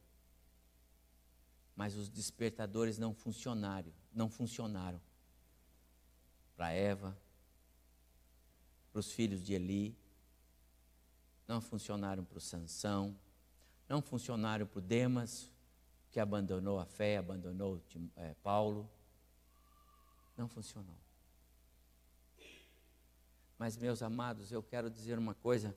[1.74, 5.00] Mas os despertadores não funcionaram, não funcionaram
[6.56, 7.16] para Eva,
[8.92, 9.96] para os filhos de Eli,
[11.48, 13.18] não funcionaram para o Sansão,
[13.88, 15.50] não funcionaram para o Demas,
[16.10, 17.82] que abandonou a fé, abandonou
[18.16, 18.88] é, Paulo
[20.36, 20.96] não funcionou.
[23.58, 25.76] Mas, meus amados, eu quero dizer uma coisa: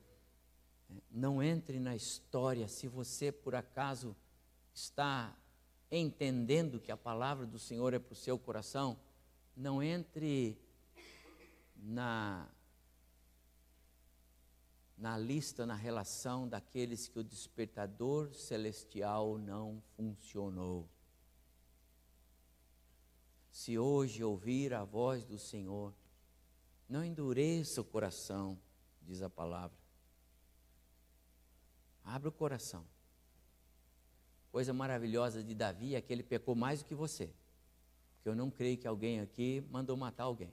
[1.10, 4.16] não entre na história se você, por acaso,
[4.72, 5.36] está
[5.90, 8.98] entendendo que a palavra do Senhor é para o seu coração,
[9.56, 10.58] não entre
[11.76, 12.48] na,
[14.96, 20.88] na lista, na relação daqueles que o despertador celestial não funcionou.
[23.50, 25.92] Se hoje ouvir a voz do Senhor,
[26.88, 28.58] não endureça o coração,
[29.02, 29.87] diz a palavra.
[32.08, 32.86] Abra o coração.
[34.50, 37.30] Coisa maravilhosa de Davi é que ele pecou mais do que você.
[38.14, 40.50] Porque eu não creio que alguém aqui mandou matar alguém.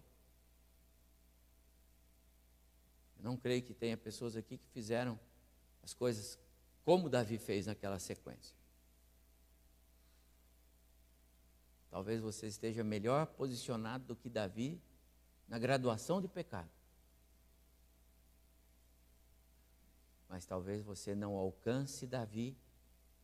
[3.18, 5.18] Eu não creio que tenha pessoas aqui que fizeram
[5.82, 6.38] as coisas
[6.84, 8.54] como Davi fez naquela sequência.
[11.90, 14.82] Talvez você esteja melhor posicionado do que Davi
[15.48, 16.70] na graduação de pecado.
[20.36, 22.58] Mas talvez você não alcance Davi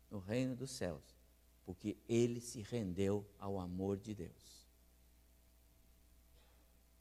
[0.09, 1.03] no reino dos céus,
[1.65, 4.65] porque ele se rendeu ao amor de Deus.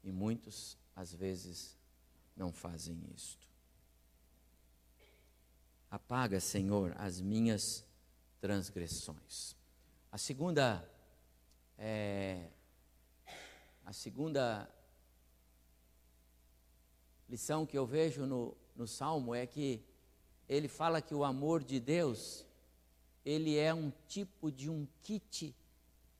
[0.02, 1.78] E muitos, às vezes,
[2.34, 3.46] não fazem isto.
[5.88, 7.86] Apaga, Senhor, as minhas
[8.40, 9.54] transgressões.
[10.10, 10.92] A segunda,
[11.78, 12.50] é,
[13.84, 14.68] a segunda
[17.28, 19.88] lição que eu vejo no, no Salmo é que
[20.50, 22.44] ele fala que o amor de Deus,
[23.24, 25.54] ele é um tipo de um kit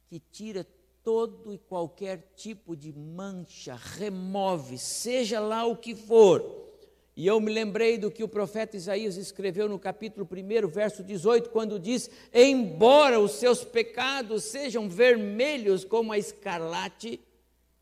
[0.07, 0.65] que tira
[1.03, 6.71] todo e qualquer tipo de mancha, remove, seja lá o que for.
[7.17, 11.51] E eu me lembrei do que o profeta Isaías escreveu no capítulo 1, verso 18,
[11.51, 17.19] quando diz: Embora os seus pecados sejam vermelhos como a escarlate,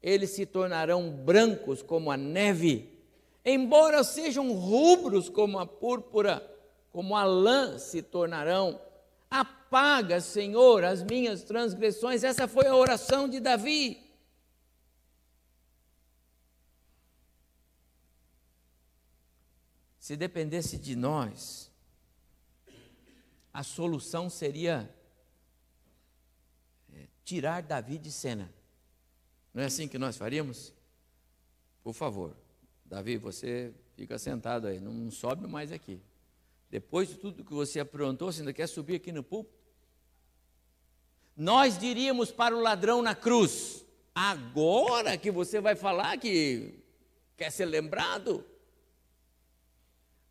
[0.03, 2.98] eles se tornarão brancos como a neve
[3.51, 6.43] embora sejam rubros como a púrpura,
[6.91, 8.81] como a lã se tornarão.
[9.31, 12.25] Apaga, Senhor, as minhas transgressões.
[12.25, 14.05] Essa foi a oração de Davi.
[19.99, 21.71] Se dependesse de nós,
[23.53, 24.89] a solução seria
[26.93, 28.51] é, tirar Davi de cena.
[29.53, 30.73] Não é assim que nós faríamos?
[31.83, 32.37] Por favor,
[32.89, 36.01] Davi, você fica sentado aí, não sobe mais aqui.
[36.71, 39.59] Depois de tudo que você aprontou, você ainda quer subir aqui no púlpito?
[41.37, 46.79] Nós diríamos para o ladrão na cruz: agora que você vai falar que
[47.37, 48.43] quer ser lembrado?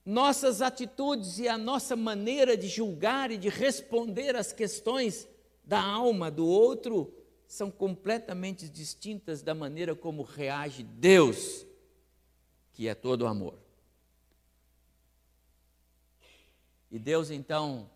[0.03, 5.27] Nossas atitudes e a nossa maneira de julgar e de responder às questões
[5.63, 7.13] da alma do outro
[7.45, 11.66] são completamente distintas da maneira como reage Deus
[12.77, 13.57] que é todo amor.
[16.91, 17.89] E Deus então,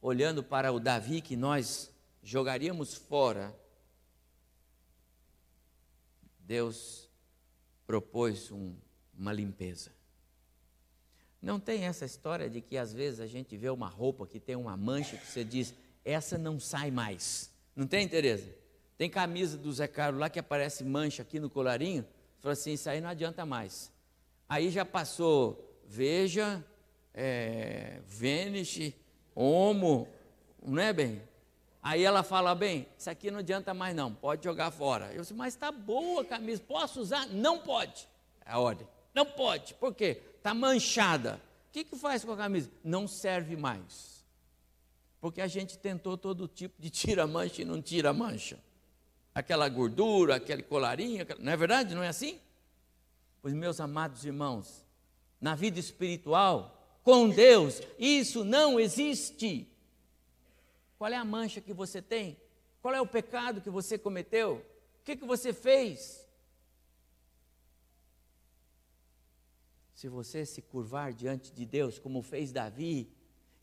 [0.00, 1.90] olhando para o Davi que nós
[2.22, 3.52] jogaríamos fora,
[6.38, 7.10] Deus
[7.84, 8.76] propôs um,
[9.12, 9.90] uma limpeza.
[11.42, 14.54] Não tem essa história de que às vezes a gente vê uma roupa que tem
[14.54, 17.50] uma mancha que você diz, essa não sai mais.
[17.74, 18.54] Não tem, Tereza?
[18.96, 22.06] Tem camisa do Zé Carlos lá que aparece mancha aqui no colarinho.
[22.44, 23.90] Falou assim: isso aí não adianta mais.
[24.46, 26.62] Aí já passou Veja,
[27.14, 28.92] é, Vênus,
[29.34, 30.06] Homo,
[30.62, 31.22] não é bem?
[31.82, 35.10] Aí ela fala, bem, isso aqui não adianta mais não, pode jogar fora.
[35.14, 37.26] Eu disse, mas está boa a camisa, posso usar?
[37.28, 38.06] Não pode.
[38.44, 38.86] É a ordem.
[39.14, 39.72] Não pode.
[39.74, 40.20] Por quê?
[40.36, 41.40] Está manchada.
[41.68, 42.70] O que, que faz com a camisa?
[42.82, 44.22] Não serve mais.
[45.18, 48.58] Porque a gente tentou todo tipo de tira-mancha e não tira mancha
[49.34, 51.94] aquela gordura, aquele colarinho, não é verdade?
[51.94, 52.40] Não é assim?
[53.42, 54.86] Pois, meus amados irmãos,
[55.40, 59.68] na vida espiritual, com Deus, isso não existe.
[60.96, 62.38] Qual é a mancha que você tem?
[62.80, 64.64] Qual é o pecado que você cometeu?
[65.00, 66.26] O que, que você fez?
[69.94, 73.10] Se você se curvar diante de Deus, como fez Davi,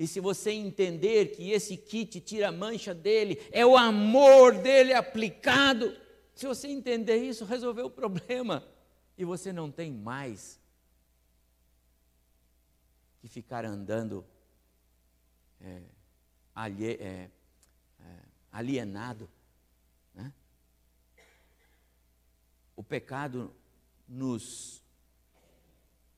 [0.01, 4.93] e se você entender que esse kit tira a mancha dele, é o amor dele
[4.93, 5.95] aplicado,
[6.33, 8.67] se você entender isso, resolveu o problema.
[9.15, 10.59] E você não tem mais
[13.19, 14.25] que ficar andando
[15.61, 15.83] é,
[16.55, 17.29] é, é,
[18.51, 19.29] alienado.
[20.15, 20.33] Né?
[22.75, 23.53] O pecado
[24.07, 24.81] nos,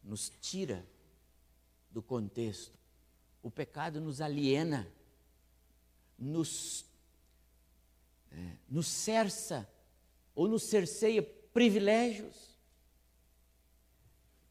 [0.02, 0.88] nos tira
[1.92, 2.82] do contexto
[3.44, 4.88] o pecado nos aliena,
[6.18, 6.86] nos,
[8.32, 9.70] é, nos cerça
[10.34, 12.58] ou nos cerceia privilégios.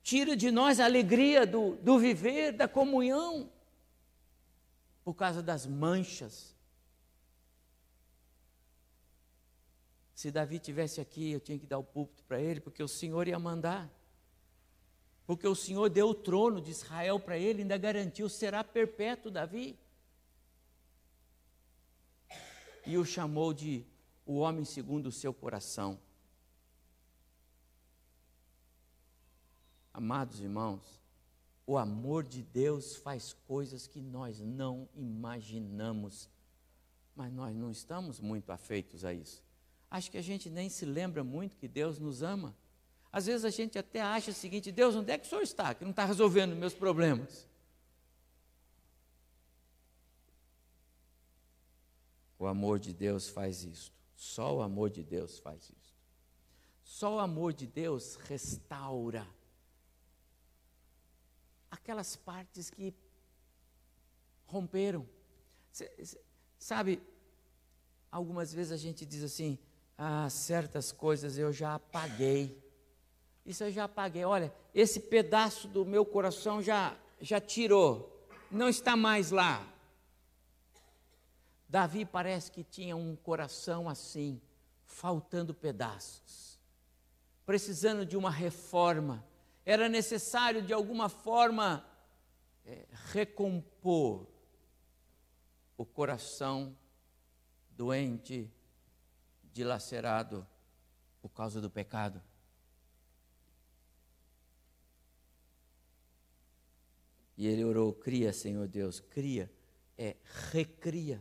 [0.02, 3.50] Tira de nós a alegria do, do viver, da comunhão,
[5.02, 6.55] por causa das manchas.
[10.14, 13.26] Se Davi tivesse aqui, eu tinha que dar o púlpito para ele, porque o Senhor
[13.26, 13.90] ia mandar
[15.33, 19.78] porque o Senhor deu o trono de Israel para ele, ainda garantiu será perpétuo Davi.
[22.85, 23.87] E o chamou de
[24.26, 25.98] o homem segundo o seu coração.
[29.90, 31.00] Amados irmãos,
[31.66, 36.28] o amor de Deus faz coisas que nós não imaginamos,
[37.16, 39.42] mas nós não estamos muito afeitos a isso.
[39.90, 42.54] Acho que a gente nem se lembra muito que Deus nos ama.
[43.13, 45.75] Às vezes a gente até acha o seguinte: Deus, onde é que o senhor está?
[45.75, 47.46] Que não está resolvendo meus problemas.
[52.38, 53.94] O amor de Deus faz isto.
[54.17, 55.94] Só o amor de Deus faz isto.
[56.83, 59.27] Só o amor de Deus restaura
[61.71, 62.94] aquelas partes que
[64.46, 65.08] romperam.
[66.58, 67.02] Sabe,
[68.10, 69.58] algumas vezes a gente diz assim:
[69.98, 72.62] ah, certas coisas eu já apaguei.
[73.44, 74.24] Isso eu já apaguei.
[74.24, 79.66] Olha, esse pedaço do meu coração já, já tirou, não está mais lá.
[81.68, 84.40] Davi parece que tinha um coração assim,
[84.84, 86.60] faltando pedaços,
[87.46, 89.24] precisando de uma reforma.
[89.64, 91.84] Era necessário, de alguma forma,
[92.64, 94.26] é, recompor
[95.76, 96.76] o coração
[97.70, 98.52] doente,
[99.52, 100.46] dilacerado
[101.20, 102.22] por causa do pecado.
[107.42, 109.50] E ele orou: cria, Senhor Deus, cria,
[109.98, 110.14] é
[110.52, 111.20] recria,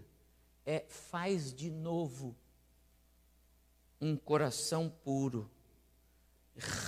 [0.63, 2.37] é faz de novo
[3.99, 5.49] um coração puro,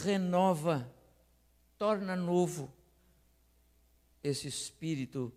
[0.03, 0.88] renova,
[1.79, 2.71] torna novo
[4.23, 5.34] esse espírito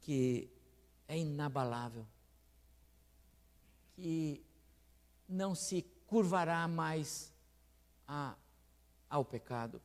[0.00, 0.50] que
[1.06, 2.06] é inabalável,
[3.92, 4.42] que
[5.28, 7.30] não se curvará mais
[8.08, 8.34] a,
[9.10, 9.82] ao pecado.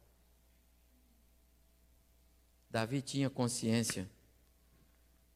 [2.72, 4.10] Davi tinha consciência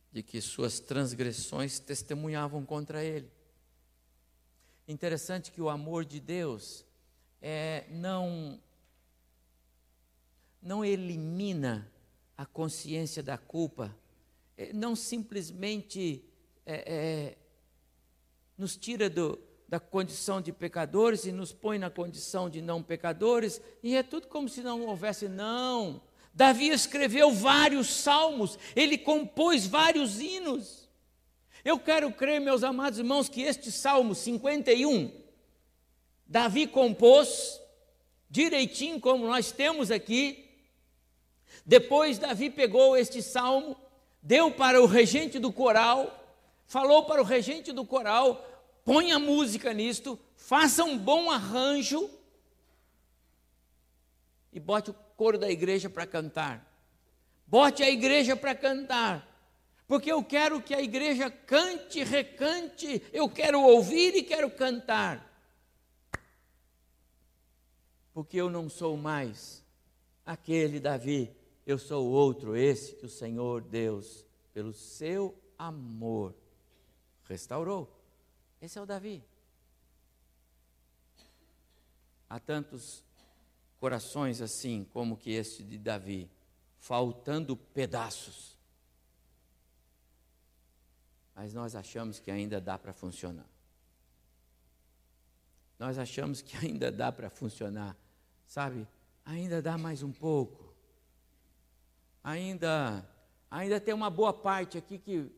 [0.10, 3.30] de que suas transgressões testemunhavam contra ele.
[4.88, 6.86] Interessante que o amor de Deus
[7.42, 8.58] é, não,
[10.62, 11.92] não elimina
[12.38, 13.94] a consciência da culpa,
[14.58, 16.24] é, não simplesmente
[16.66, 17.38] é, é,
[18.58, 23.60] nos tira do, da condição de pecadores e nos põe na condição de não pecadores,
[23.84, 26.02] e é tudo como se não houvesse, não.
[26.36, 30.90] Davi escreveu vários salmos, ele compôs vários hinos.
[31.64, 35.12] Eu quero crer, meus amados irmãos, que este salmo 51,
[36.28, 37.62] Davi compôs
[38.30, 40.46] direitinho, como nós temos aqui.
[41.66, 43.78] Depois, Davi pegou este salmo,
[44.22, 46.22] deu para o regente do coral,
[46.66, 48.46] falou para o regente do coral:
[48.84, 52.10] ponha música nisto, faça um bom arranjo
[54.52, 56.72] e bote o coro da igreja para cantar.
[57.48, 59.32] Bote a igreja para cantar.
[59.88, 65.32] Porque eu quero que a igreja cante, recante, eu quero ouvir e quero cantar.
[68.14, 69.64] Porque eu não sou mais
[70.26, 71.36] aquele Davi,
[71.68, 76.34] eu sou outro, esse que o Senhor Deus, pelo seu amor,
[77.26, 77.92] restaurou.
[78.60, 79.24] Esse é o Davi.
[82.28, 83.04] Há tantos
[83.80, 86.30] corações assim como que este de Davi,
[86.78, 88.58] faltando pedaços.
[91.36, 93.50] Mas nós achamos que ainda dá para funcionar.
[95.78, 97.98] Nós achamos que ainda dá para funcionar,
[98.48, 98.88] sabe?
[99.26, 100.74] Ainda dá mais um pouco.
[102.24, 103.06] Ainda
[103.50, 105.32] ainda tem uma boa parte aqui que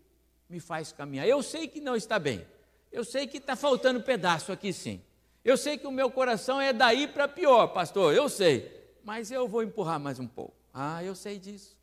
[0.49, 1.27] me faz caminhar.
[1.27, 2.45] Eu sei que não está bem.
[2.91, 5.01] Eu sei que está faltando pedaço aqui sim.
[5.47, 8.13] Eu sei que o meu coração é daí para pior, pastor.
[8.13, 8.69] Eu sei.
[9.01, 10.53] Mas eu vou empurrar mais um pouco.
[10.73, 11.73] Ah, eu sei disso.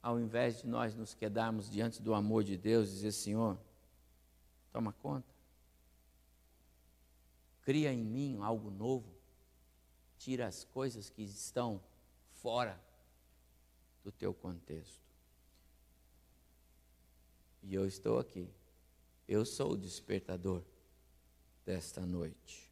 [0.00, 3.58] Ao invés de nós nos quedarmos diante do amor de Deus e dizer, Senhor,
[4.72, 5.26] toma conta.
[7.62, 9.12] Cria em mim algo novo.
[10.18, 11.82] Tira as coisas que estão
[12.34, 12.80] fora
[14.04, 15.02] do teu contexto.
[17.60, 18.48] E eu estou aqui.
[19.28, 20.62] Eu sou o despertador
[21.64, 22.70] desta noite.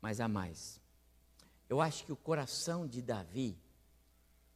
[0.00, 0.80] Mas há mais.
[1.68, 3.56] Eu acho que o coração de Davi,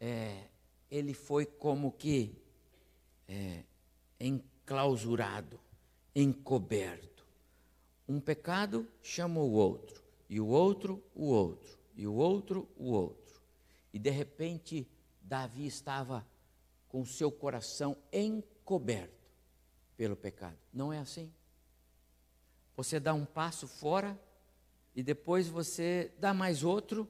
[0.01, 0.49] é,
[0.91, 2.37] ele foi como que
[3.29, 3.65] é,
[4.21, 5.59] enclausurado,
[6.15, 7.27] encoberto.
[8.09, 13.41] Um pecado chamou o outro, e o outro, o outro, e o outro, o outro.
[13.93, 14.87] E de repente,
[15.23, 16.27] Davi estava
[16.89, 19.14] com seu coração encoberto coberto
[19.97, 20.59] pelo pecado.
[20.73, 21.33] Não é assim.
[22.77, 24.19] Você dá um passo fora
[24.95, 27.09] e depois você dá mais outro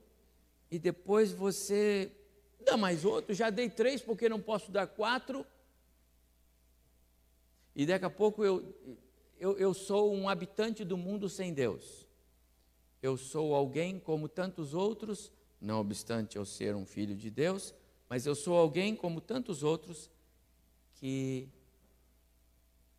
[0.71, 2.13] e depois você
[2.65, 3.35] dá mais outro.
[3.35, 5.47] Já dei três porque não posso dar quatro.
[7.75, 8.75] E daqui a pouco eu,
[9.39, 12.07] eu, eu sou um habitante do mundo sem Deus.
[13.03, 15.31] Eu sou alguém como tantos outros,
[15.61, 17.75] não obstante eu ser um filho de Deus,
[18.09, 20.11] mas eu sou alguém como tantos outros
[20.95, 21.49] que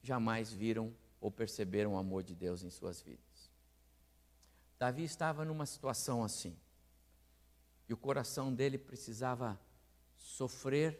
[0.06, 3.52] jamais viram ou perceberam o amor de Deus em suas vidas.
[4.78, 6.56] Davi estava numa situação assim.
[7.88, 9.60] E o coração dele precisava
[10.18, 11.00] sofrer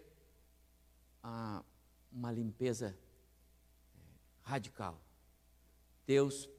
[1.22, 1.64] ah,
[2.12, 2.98] uma limpeza
[3.96, 4.00] eh,
[4.44, 5.00] radical.
[6.06, 6.50] Deus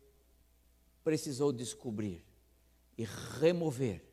[1.03, 2.25] precisou descobrir
[2.99, 3.05] e
[3.41, 4.05] remover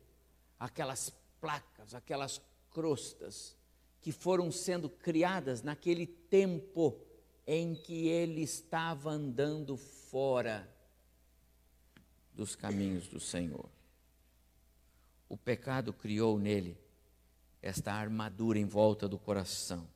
[0.58, 1.10] aquelas
[1.40, 3.56] placas, aquelas crostas
[4.00, 7.00] que foram sendo criadas naquele tempo
[7.46, 10.68] em que ele estava andando fora
[12.32, 13.68] dos caminhos do Senhor.
[15.28, 16.76] O pecado criou nele
[17.60, 19.88] esta armadura em volta do coração.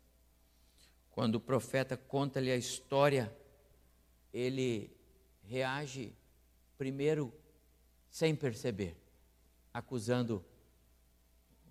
[1.11, 3.34] Quando o profeta conta-lhe a história,
[4.32, 4.96] ele
[5.42, 6.14] reage
[6.76, 7.32] primeiro
[8.11, 8.96] sem perceber,
[9.72, 10.44] acusando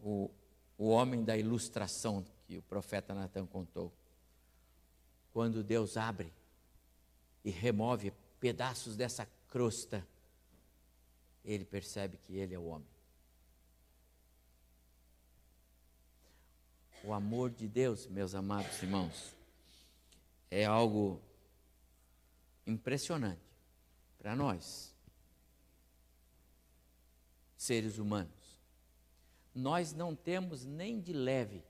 [0.01, 0.29] o,
[0.77, 3.91] o homem da ilustração que o profeta Natan contou.
[5.37, 6.33] Quando Deus abre
[7.45, 10.03] e remove pedaços dessa crosta,
[11.45, 12.89] ele percebe que ele é o homem.
[17.03, 19.35] O amor de Deus, meus amados irmãos,
[20.49, 21.21] é algo
[22.65, 23.45] impressionante
[24.17, 24.91] para nós,
[27.55, 28.59] seres humanos.
[29.53, 31.63] Nós não temos nem de leve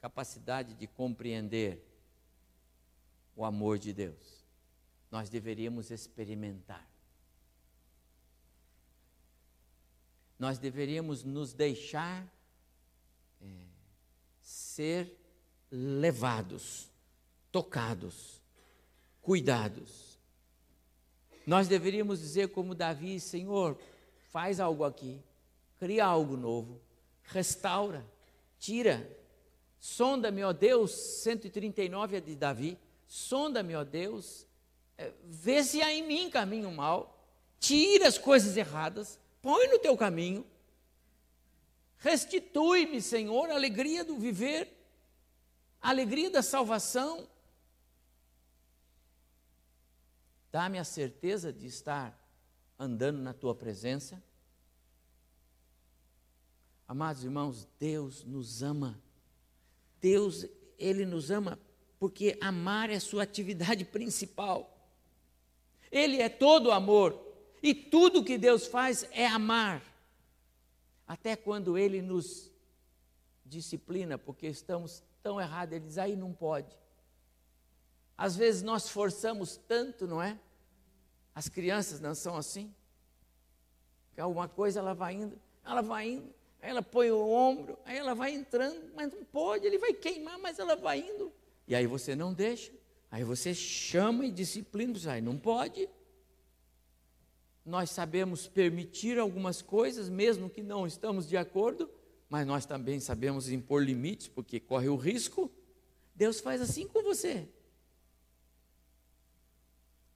[0.00, 1.86] capacidade de compreender
[3.40, 4.44] o amor de Deus.
[5.10, 6.86] Nós deveríamos experimentar.
[10.38, 12.22] Nós deveríamos nos deixar
[13.40, 13.46] é,
[14.42, 15.18] ser
[15.70, 16.90] levados,
[17.50, 18.42] tocados,
[19.22, 20.18] cuidados.
[21.46, 23.80] Nós deveríamos dizer como Davi, Senhor,
[24.30, 25.18] faz algo aqui,
[25.78, 26.78] cria algo novo,
[27.22, 28.06] restaura,
[28.58, 29.18] tira,
[29.78, 32.78] sonda-me, ó Deus, 139 é de Davi,
[33.10, 34.46] sonda-me, ó Deus,
[34.96, 37.20] é, vê se há em mim caminho mal,
[37.58, 40.46] tira as coisas erradas, põe no teu caminho,
[41.98, 44.72] restitui-me, Senhor, a alegria do viver,
[45.82, 47.28] a alegria da salvação,
[50.52, 52.16] dá-me a certeza de estar
[52.78, 54.22] andando na tua presença.
[56.86, 59.02] Amados irmãos, Deus nos ama.
[60.00, 60.46] Deus,
[60.78, 61.58] Ele nos ama
[62.00, 64.74] porque amar é sua atividade principal.
[65.92, 67.20] Ele é todo amor.
[67.62, 69.82] E tudo que Deus faz é amar.
[71.06, 72.50] Até quando Ele nos
[73.44, 76.74] disciplina, porque estamos tão errados, Ele diz: aí não pode.
[78.16, 80.38] Às vezes nós forçamos tanto, não é?
[81.34, 82.74] As crianças não são assim?
[84.14, 87.98] Que alguma coisa ela vai indo, ela vai indo, aí ela põe o ombro, aí
[87.98, 91.30] ela vai entrando, mas não pode, ele vai queimar, mas ela vai indo.
[91.66, 92.72] E aí você não deixa.
[93.10, 95.88] Aí você chama e disciplina, aí não pode.
[97.64, 101.90] Nós sabemos permitir algumas coisas, mesmo que não estamos de acordo,
[102.28, 105.50] mas nós também sabemos impor limites, porque corre o risco.
[106.14, 107.48] Deus faz assim com você.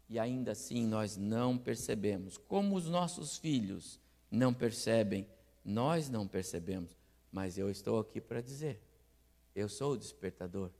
[0.09, 2.37] E ainda assim nós não percebemos.
[2.37, 3.99] Como os nossos filhos
[4.31, 5.27] não percebem,
[5.65, 6.97] nós não percebemos.
[7.33, 8.81] Mas eu estou aqui para dizer:
[9.55, 10.71] eu sou o despertador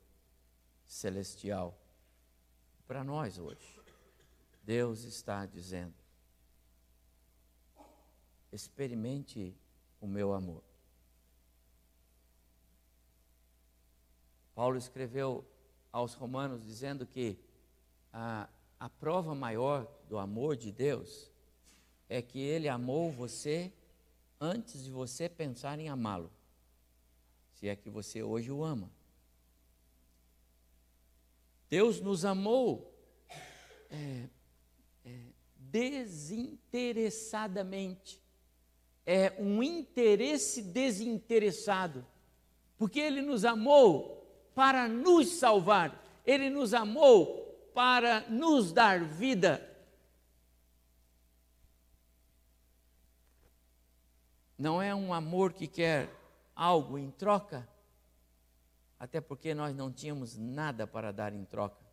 [0.85, 1.77] celestial
[2.87, 3.79] para nós hoje.
[4.63, 5.93] Deus está dizendo:
[8.51, 9.55] experimente
[9.99, 10.63] o meu amor.
[14.53, 15.45] Paulo escreveu
[15.91, 17.37] aos Romanos dizendo que
[18.11, 21.29] a, a prova maior do amor de Deus
[22.07, 23.73] é que Ele amou você
[24.39, 26.31] antes de você pensar em amá-lo,
[27.53, 28.89] se é que você hoje o ama.
[31.69, 32.95] Deus nos amou
[33.89, 34.29] é,
[35.05, 35.19] é,
[35.57, 38.23] desinteressadamente.
[39.05, 42.05] É um interesse desinteressado.
[42.77, 46.03] Porque Ele nos amou para nos salvar.
[46.25, 47.43] Ele nos amou
[47.73, 49.69] para nos dar vida.
[54.57, 56.09] Não é um amor que quer
[56.55, 57.67] algo em troca,
[58.99, 61.83] até porque nós não tínhamos nada para dar em troca.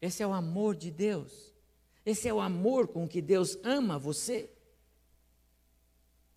[0.00, 1.52] Esse é o amor de Deus.
[2.04, 4.50] Esse é o amor com que Deus ama você.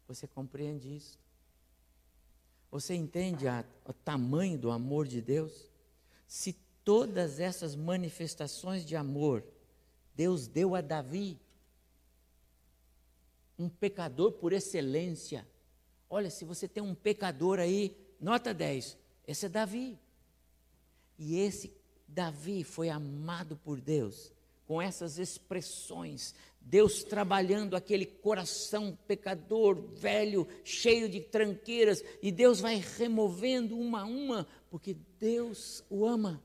[0.08, 1.20] Você compreende isso?
[2.72, 5.70] Você entende a, o tamanho do amor de Deus?
[6.28, 6.53] Se
[6.84, 9.43] todas essas manifestações de amor
[10.18, 11.39] Deus deu a Davi,
[13.58, 15.47] um pecador por excelência.
[16.10, 18.97] Olha, se você tem um pecador aí, nota 10,
[19.28, 20.00] esse é Davi.
[21.20, 21.76] E esse
[22.08, 24.32] Davi foi amado por Deus
[24.66, 32.76] com essas expressões, Deus trabalhando aquele coração pecador, velho, cheio de tranqueiras, e Deus vai
[32.76, 36.44] removendo uma a uma, porque Deus o ama.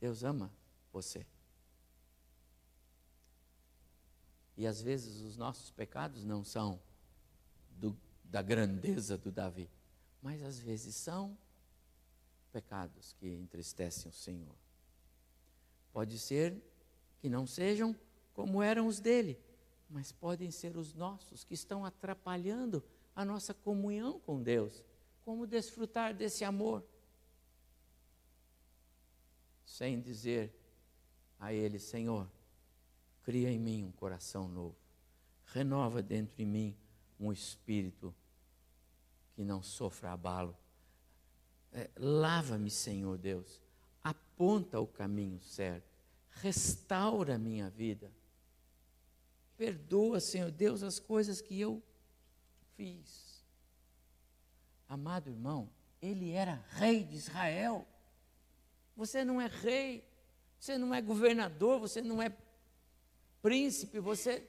[0.00, 0.52] Deus ama
[0.92, 1.24] você.
[4.56, 6.80] E às vezes os nossos pecados não são
[8.32, 9.68] da grandeza do Davi,
[10.22, 11.36] mas às vezes são
[12.50, 14.56] pecados que entristecem o Senhor.
[15.92, 16.56] Pode ser
[17.20, 17.94] que não sejam
[18.32, 19.38] como eram os dele,
[19.90, 22.82] mas podem ser os nossos que estão atrapalhando
[23.14, 24.82] a nossa comunhão com Deus.
[25.26, 26.82] Como desfrutar desse amor?
[29.66, 30.50] Sem dizer
[31.38, 32.26] a Ele, Senhor,
[33.24, 34.76] cria em mim um coração novo,
[35.44, 36.74] renova dentro de mim
[37.20, 38.14] um espírito
[39.42, 40.56] que não sofra abalo.
[41.72, 43.60] É, Lava-me, Senhor Deus,
[44.04, 45.98] aponta o caminho certo,
[46.30, 48.12] restaura a minha vida.
[49.56, 51.82] Perdoa, Senhor Deus, as coisas que eu
[52.76, 53.44] fiz.
[54.88, 55.68] Amado irmão,
[56.00, 57.84] ele era rei de Israel.
[58.96, 60.04] Você não é rei,
[60.56, 62.32] você não é governador, você não é
[63.40, 64.48] príncipe, você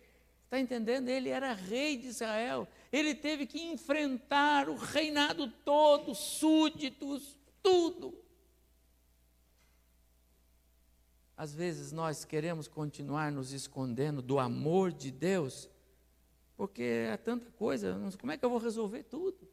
[0.53, 1.09] está entendendo?
[1.09, 2.67] Ele era rei de Israel.
[2.91, 8.15] Ele teve que enfrentar o reinado todo, súditos, tudo.
[11.35, 15.67] Às vezes nós queremos continuar nos escondendo do amor de Deus,
[16.55, 19.49] porque é tanta coisa, como é que eu vou resolver tudo?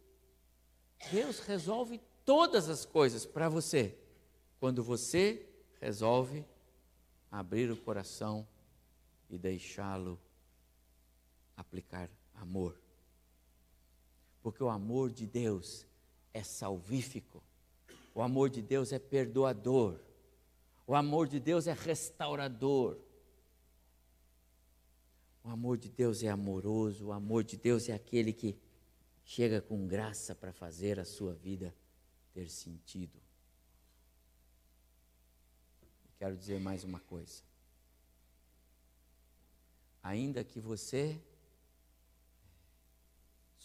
[1.11, 3.97] Deus resolve todas as coisas para você,
[4.59, 5.49] quando você
[5.81, 6.45] resolve
[7.31, 8.47] abrir o coração
[9.31, 10.21] e deixá-lo
[11.61, 12.81] aplicar amor.
[14.43, 15.87] Porque o amor de Deus
[16.33, 17.43] é salvífico,
[18.15, 20.01] o amor de Deus é perdoador,
[20.87, 22.99] o amor de Deus é restaurador.
[25.43, 28.59] O amor de Deus é amoroso, o amor de Deus é aquele que
[29.25, 31.75] chega com graça para fazer a sua vida
[32.35, 33.19] ter sentido.
[36.19, 37.43] Quero dizer mais uma coisa.
[40.03, 41.21] Ainda que você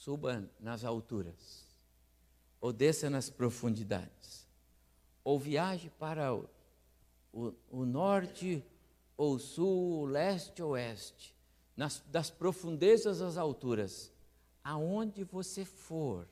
[0.06, 1.66] suba nas alturas,
[2.62, 4.48] ou desça nas profundidades,
[5.24, 6.48] ou viaje para o,
[7.34, 8.64] o, o norte
[9.18, 11.36] ou sul, leste ou oeste,
[11.76, 14.12] nas, das profundezas às alturas,
[14.64, 16.28] aonde você for,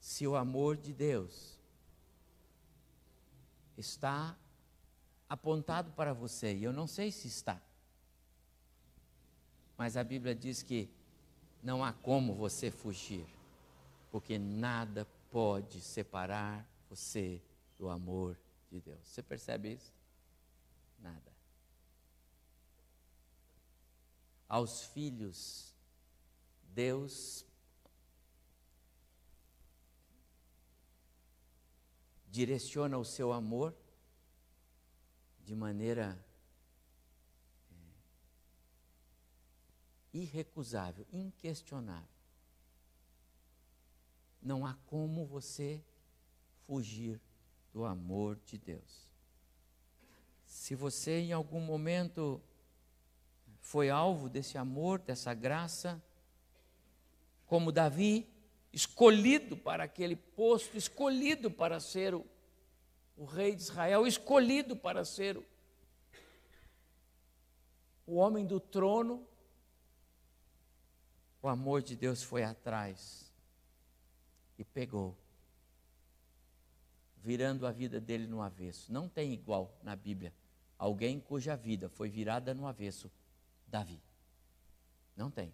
[0.00, 1.58] se o amor de Deus
[3.76, 4.34] está
[5.28, 7.60] apontado para você, e eu não sei se está,
[9.76, 10.88] mas a Bíblia diz que
[11.62, 13.26] não há como você fugir,
[14.10, 17.42] porque nada pode separar você
[17.76, 18.38] do amor
[18.70, 19.00] de Deus.
[19.02, 19.92] Você percebe isso?
[20.98, 21.32] Nada.
[24.48, 25.74] Aos filhos,
[26.72, 27.44] Deus
[32.28, 33.74] direciona o seu amor
[35.44, 36.22] de maneira
[40.16, 42.08] irrecusável, inquestionável.
[44.42, 45.82] Não há como você
[46.66, 47.20] fugir
[47.72, 49.06] do amor de Deus.
[50.44, 52.40] Se você em algum momento
[53.60, 56.02] foi alvo desse amor, dessa graça,
[57.46, 58.28] como Davi,
[58.72, 62.24] escolhido para aquele posto, escolhido para ser o,
[63.16, 65.44] o rei de Israel, escolhido para ser o,
[68.06, 69.26] o homem do trono,
[71.46, 73.32] o amor de Deus foi atrás
[74.58, 75.16] e pegou,
[77.22, 78.92] virando a vida dele no avesso.
[78.92, 80.34] Não tem igual na Bíblia
[80.76, 83.08] alguém cuja vida foi virada no avesso,
[83.68, 84.02] Davi.
[85.16, 85.52] Não tem.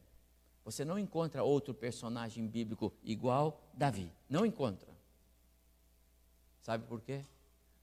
[0.64, 4.10] Você não encontra outro personagem bíblico igual Davi.
[4.30, 4.96] Não encontra.
[6.62, 7.22] Sabe por quê?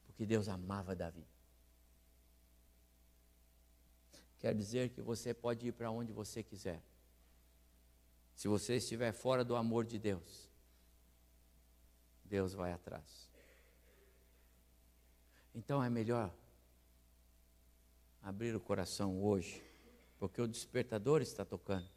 [0.08, 1.28] Porque Deus amava Davi.
[4.40, 6.82] Quer dizer que você pode ir para onde você quiser.
[8.40, 10.50] Se você estiver fora do amor de Deus,
[12.24, 13.30] Deus vai atrás.
[15.54, 16.34] Então é melhor
[18.24, 19.62] abrir o coração hoje,
[20.18, 21.90] porque o despertador está tocando,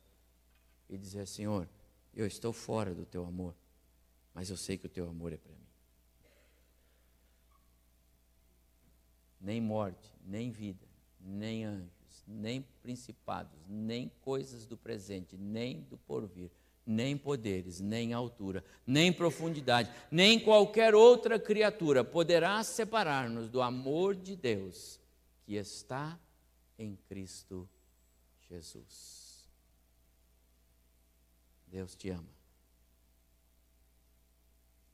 [0.88, 1.68] e dizer: Senhor,
[2.12, 3.54] eu estou fora do teu amor,
[4.34, 5.70] mas eu sei que o teu amor é para mim.
[9.40, 10.88] Nem morte, nem vida,
[11.20, 16.50] nem anjo nem principados, nem coisas do presente, nem do porvir,
[16.84, 24.34] nem poderes, nem altura, nem profundidade, nem qualquer outra criatura poderá separar-nos do amor de
[24.34, 25.00] Deus
[25.44, 26.18] que está
[26.78, 27.68] em Cristo
[28.48, 29.48] Jesus.
[31.66, 32.28] Deus te ama.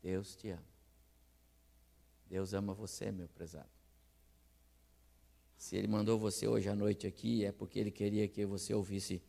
[0.02, 0.62] Deus te ama.
[2.26, 3.77] Deus ama você, meu prezado.
[5.58, 9.20] Se ele mandou você hoje à noite aqui, é porque ele queria que você ouvisse: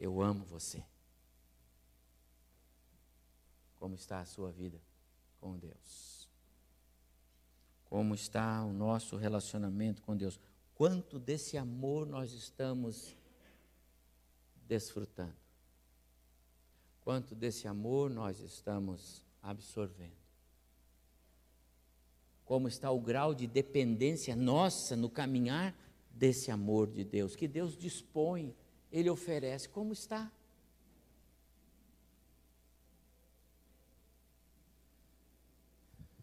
[0.00, 0.82] Eu amo você.
[3.76, 4.80] Como está a sua vida
[5.38, 6.30] com Deus?
[7.84, 10.40] Como está o nosso relacionamento com Deus?
[10.74, 13.14] Quanto desse amor nós estamos
[14.66, 15.36] desfrutando?
[17.02, 20.25] Quanto desse amor nós estamos absorvendo?
[22.46, 25.76] Como está o grau de dependência nossa no caminhar
[26.10, 28.56] desse amor de Deus, que Deus dispõe,
[28.90, 29.68] Ele oferece?
[29.68, 30.32] Como está?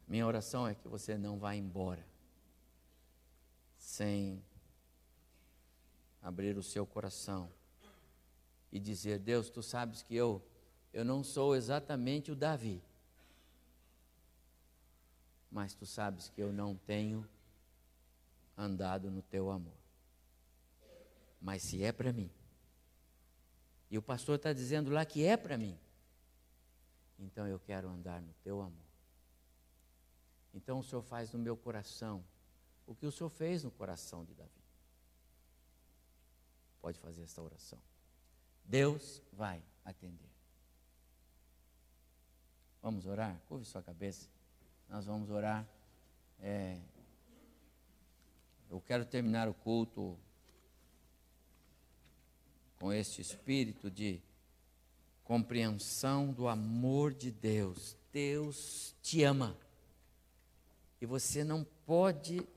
[0.07, 2.05] Minha oração é que você não vá embora
[3.78, 4.43] sem
[6.21, 7.51] abrir o seu coração
[8.71, 10.41] e dizer: Deus, tu sabes que eu
[10.93, 12.82] eu não sou exatamente o Davi,
[15.54, 17.30] mas tu sabes que eu não tenho
[18.58, 19.78] andado no teu amor.
[21.39, 22.32] Mas se é para mim,
[23.91, 25.80] e o pastor está dizendo lá que é para mim,
[27.20, 28.84] então eu quero andar no teu amor.
[30.56, 32.26] Então o Senhor faz no meu coração
[32.88, 34.49] o que o Senhor fez no coração de Davi.
[36.82, 37.80] Pode fazer esta oração.
[38.66, 40.32] Deus vai atender.
[42.82, 43.39] Vamos orar?
[43.47, 44.32] Curve sua cabeça.
[44.94, 45.68] Nós vamos orar.
[46.39, 46.78] É,
[48.70, 50.16] eu quero terminar o culto
[52.80, 54.22] com este espírito de
[55.24, 57.98] compreensão do amor de Deus.
[58.12, 59.58] Deus te ama.
[61.02, 62.48] E você não pode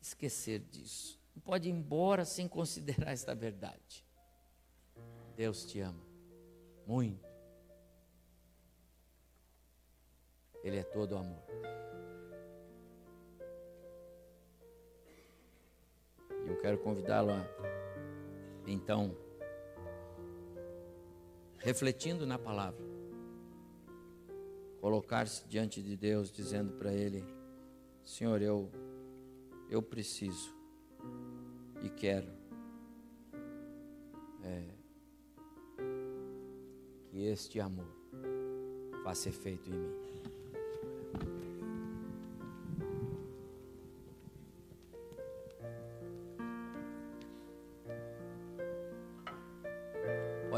[0.00, 1.20] esquecer disso.
[1.36, 4.06] Não pode ir embora sem considerar esta verdade.
[5.36, 6.02] Deus te ama
[6.86, 7.29] muito.
[10.62, 11.42] Ele é todo amor.
[16.44, 17.44] E eu quero convidá-lo a,
[18.66, 19.16] então,
[21.58, 22.80] refletindo na palavra,
[24.80, 27.24] colocar-se diante de Deus, dizendo para Ele:
[28.04, 28.70] Senhor, eu,
[29.68, 30.54] eu preciso
[31.82, 32.28] e quero
[34.42, 34.64] é,
[37.10, 37.88] que este amor
[39.02, 40.09] faça efeito em mim.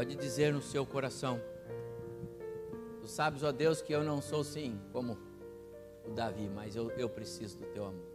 [0.03, 1.39] Pode dizer no seu coração.
[2.99, 5.17] Tu sabes, ó Deus, que eu não sou sim como
[6.05, 8.05] o Davi, mas eu, eu preciso do teu amor.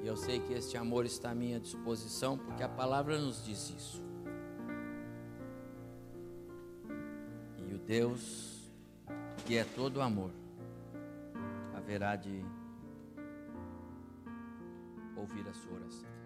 [0.00, 3.70] E eu sei que este amor está à minha disposição, porque a palavra nos diz
[3.70, 4.00] isso.
[7.68, 8.70] E o Deus
[9.44, 10.30] que é todo amor,
[11.74, 12.44] haverá de
[15.16, 16.23] ouvir a sua oração.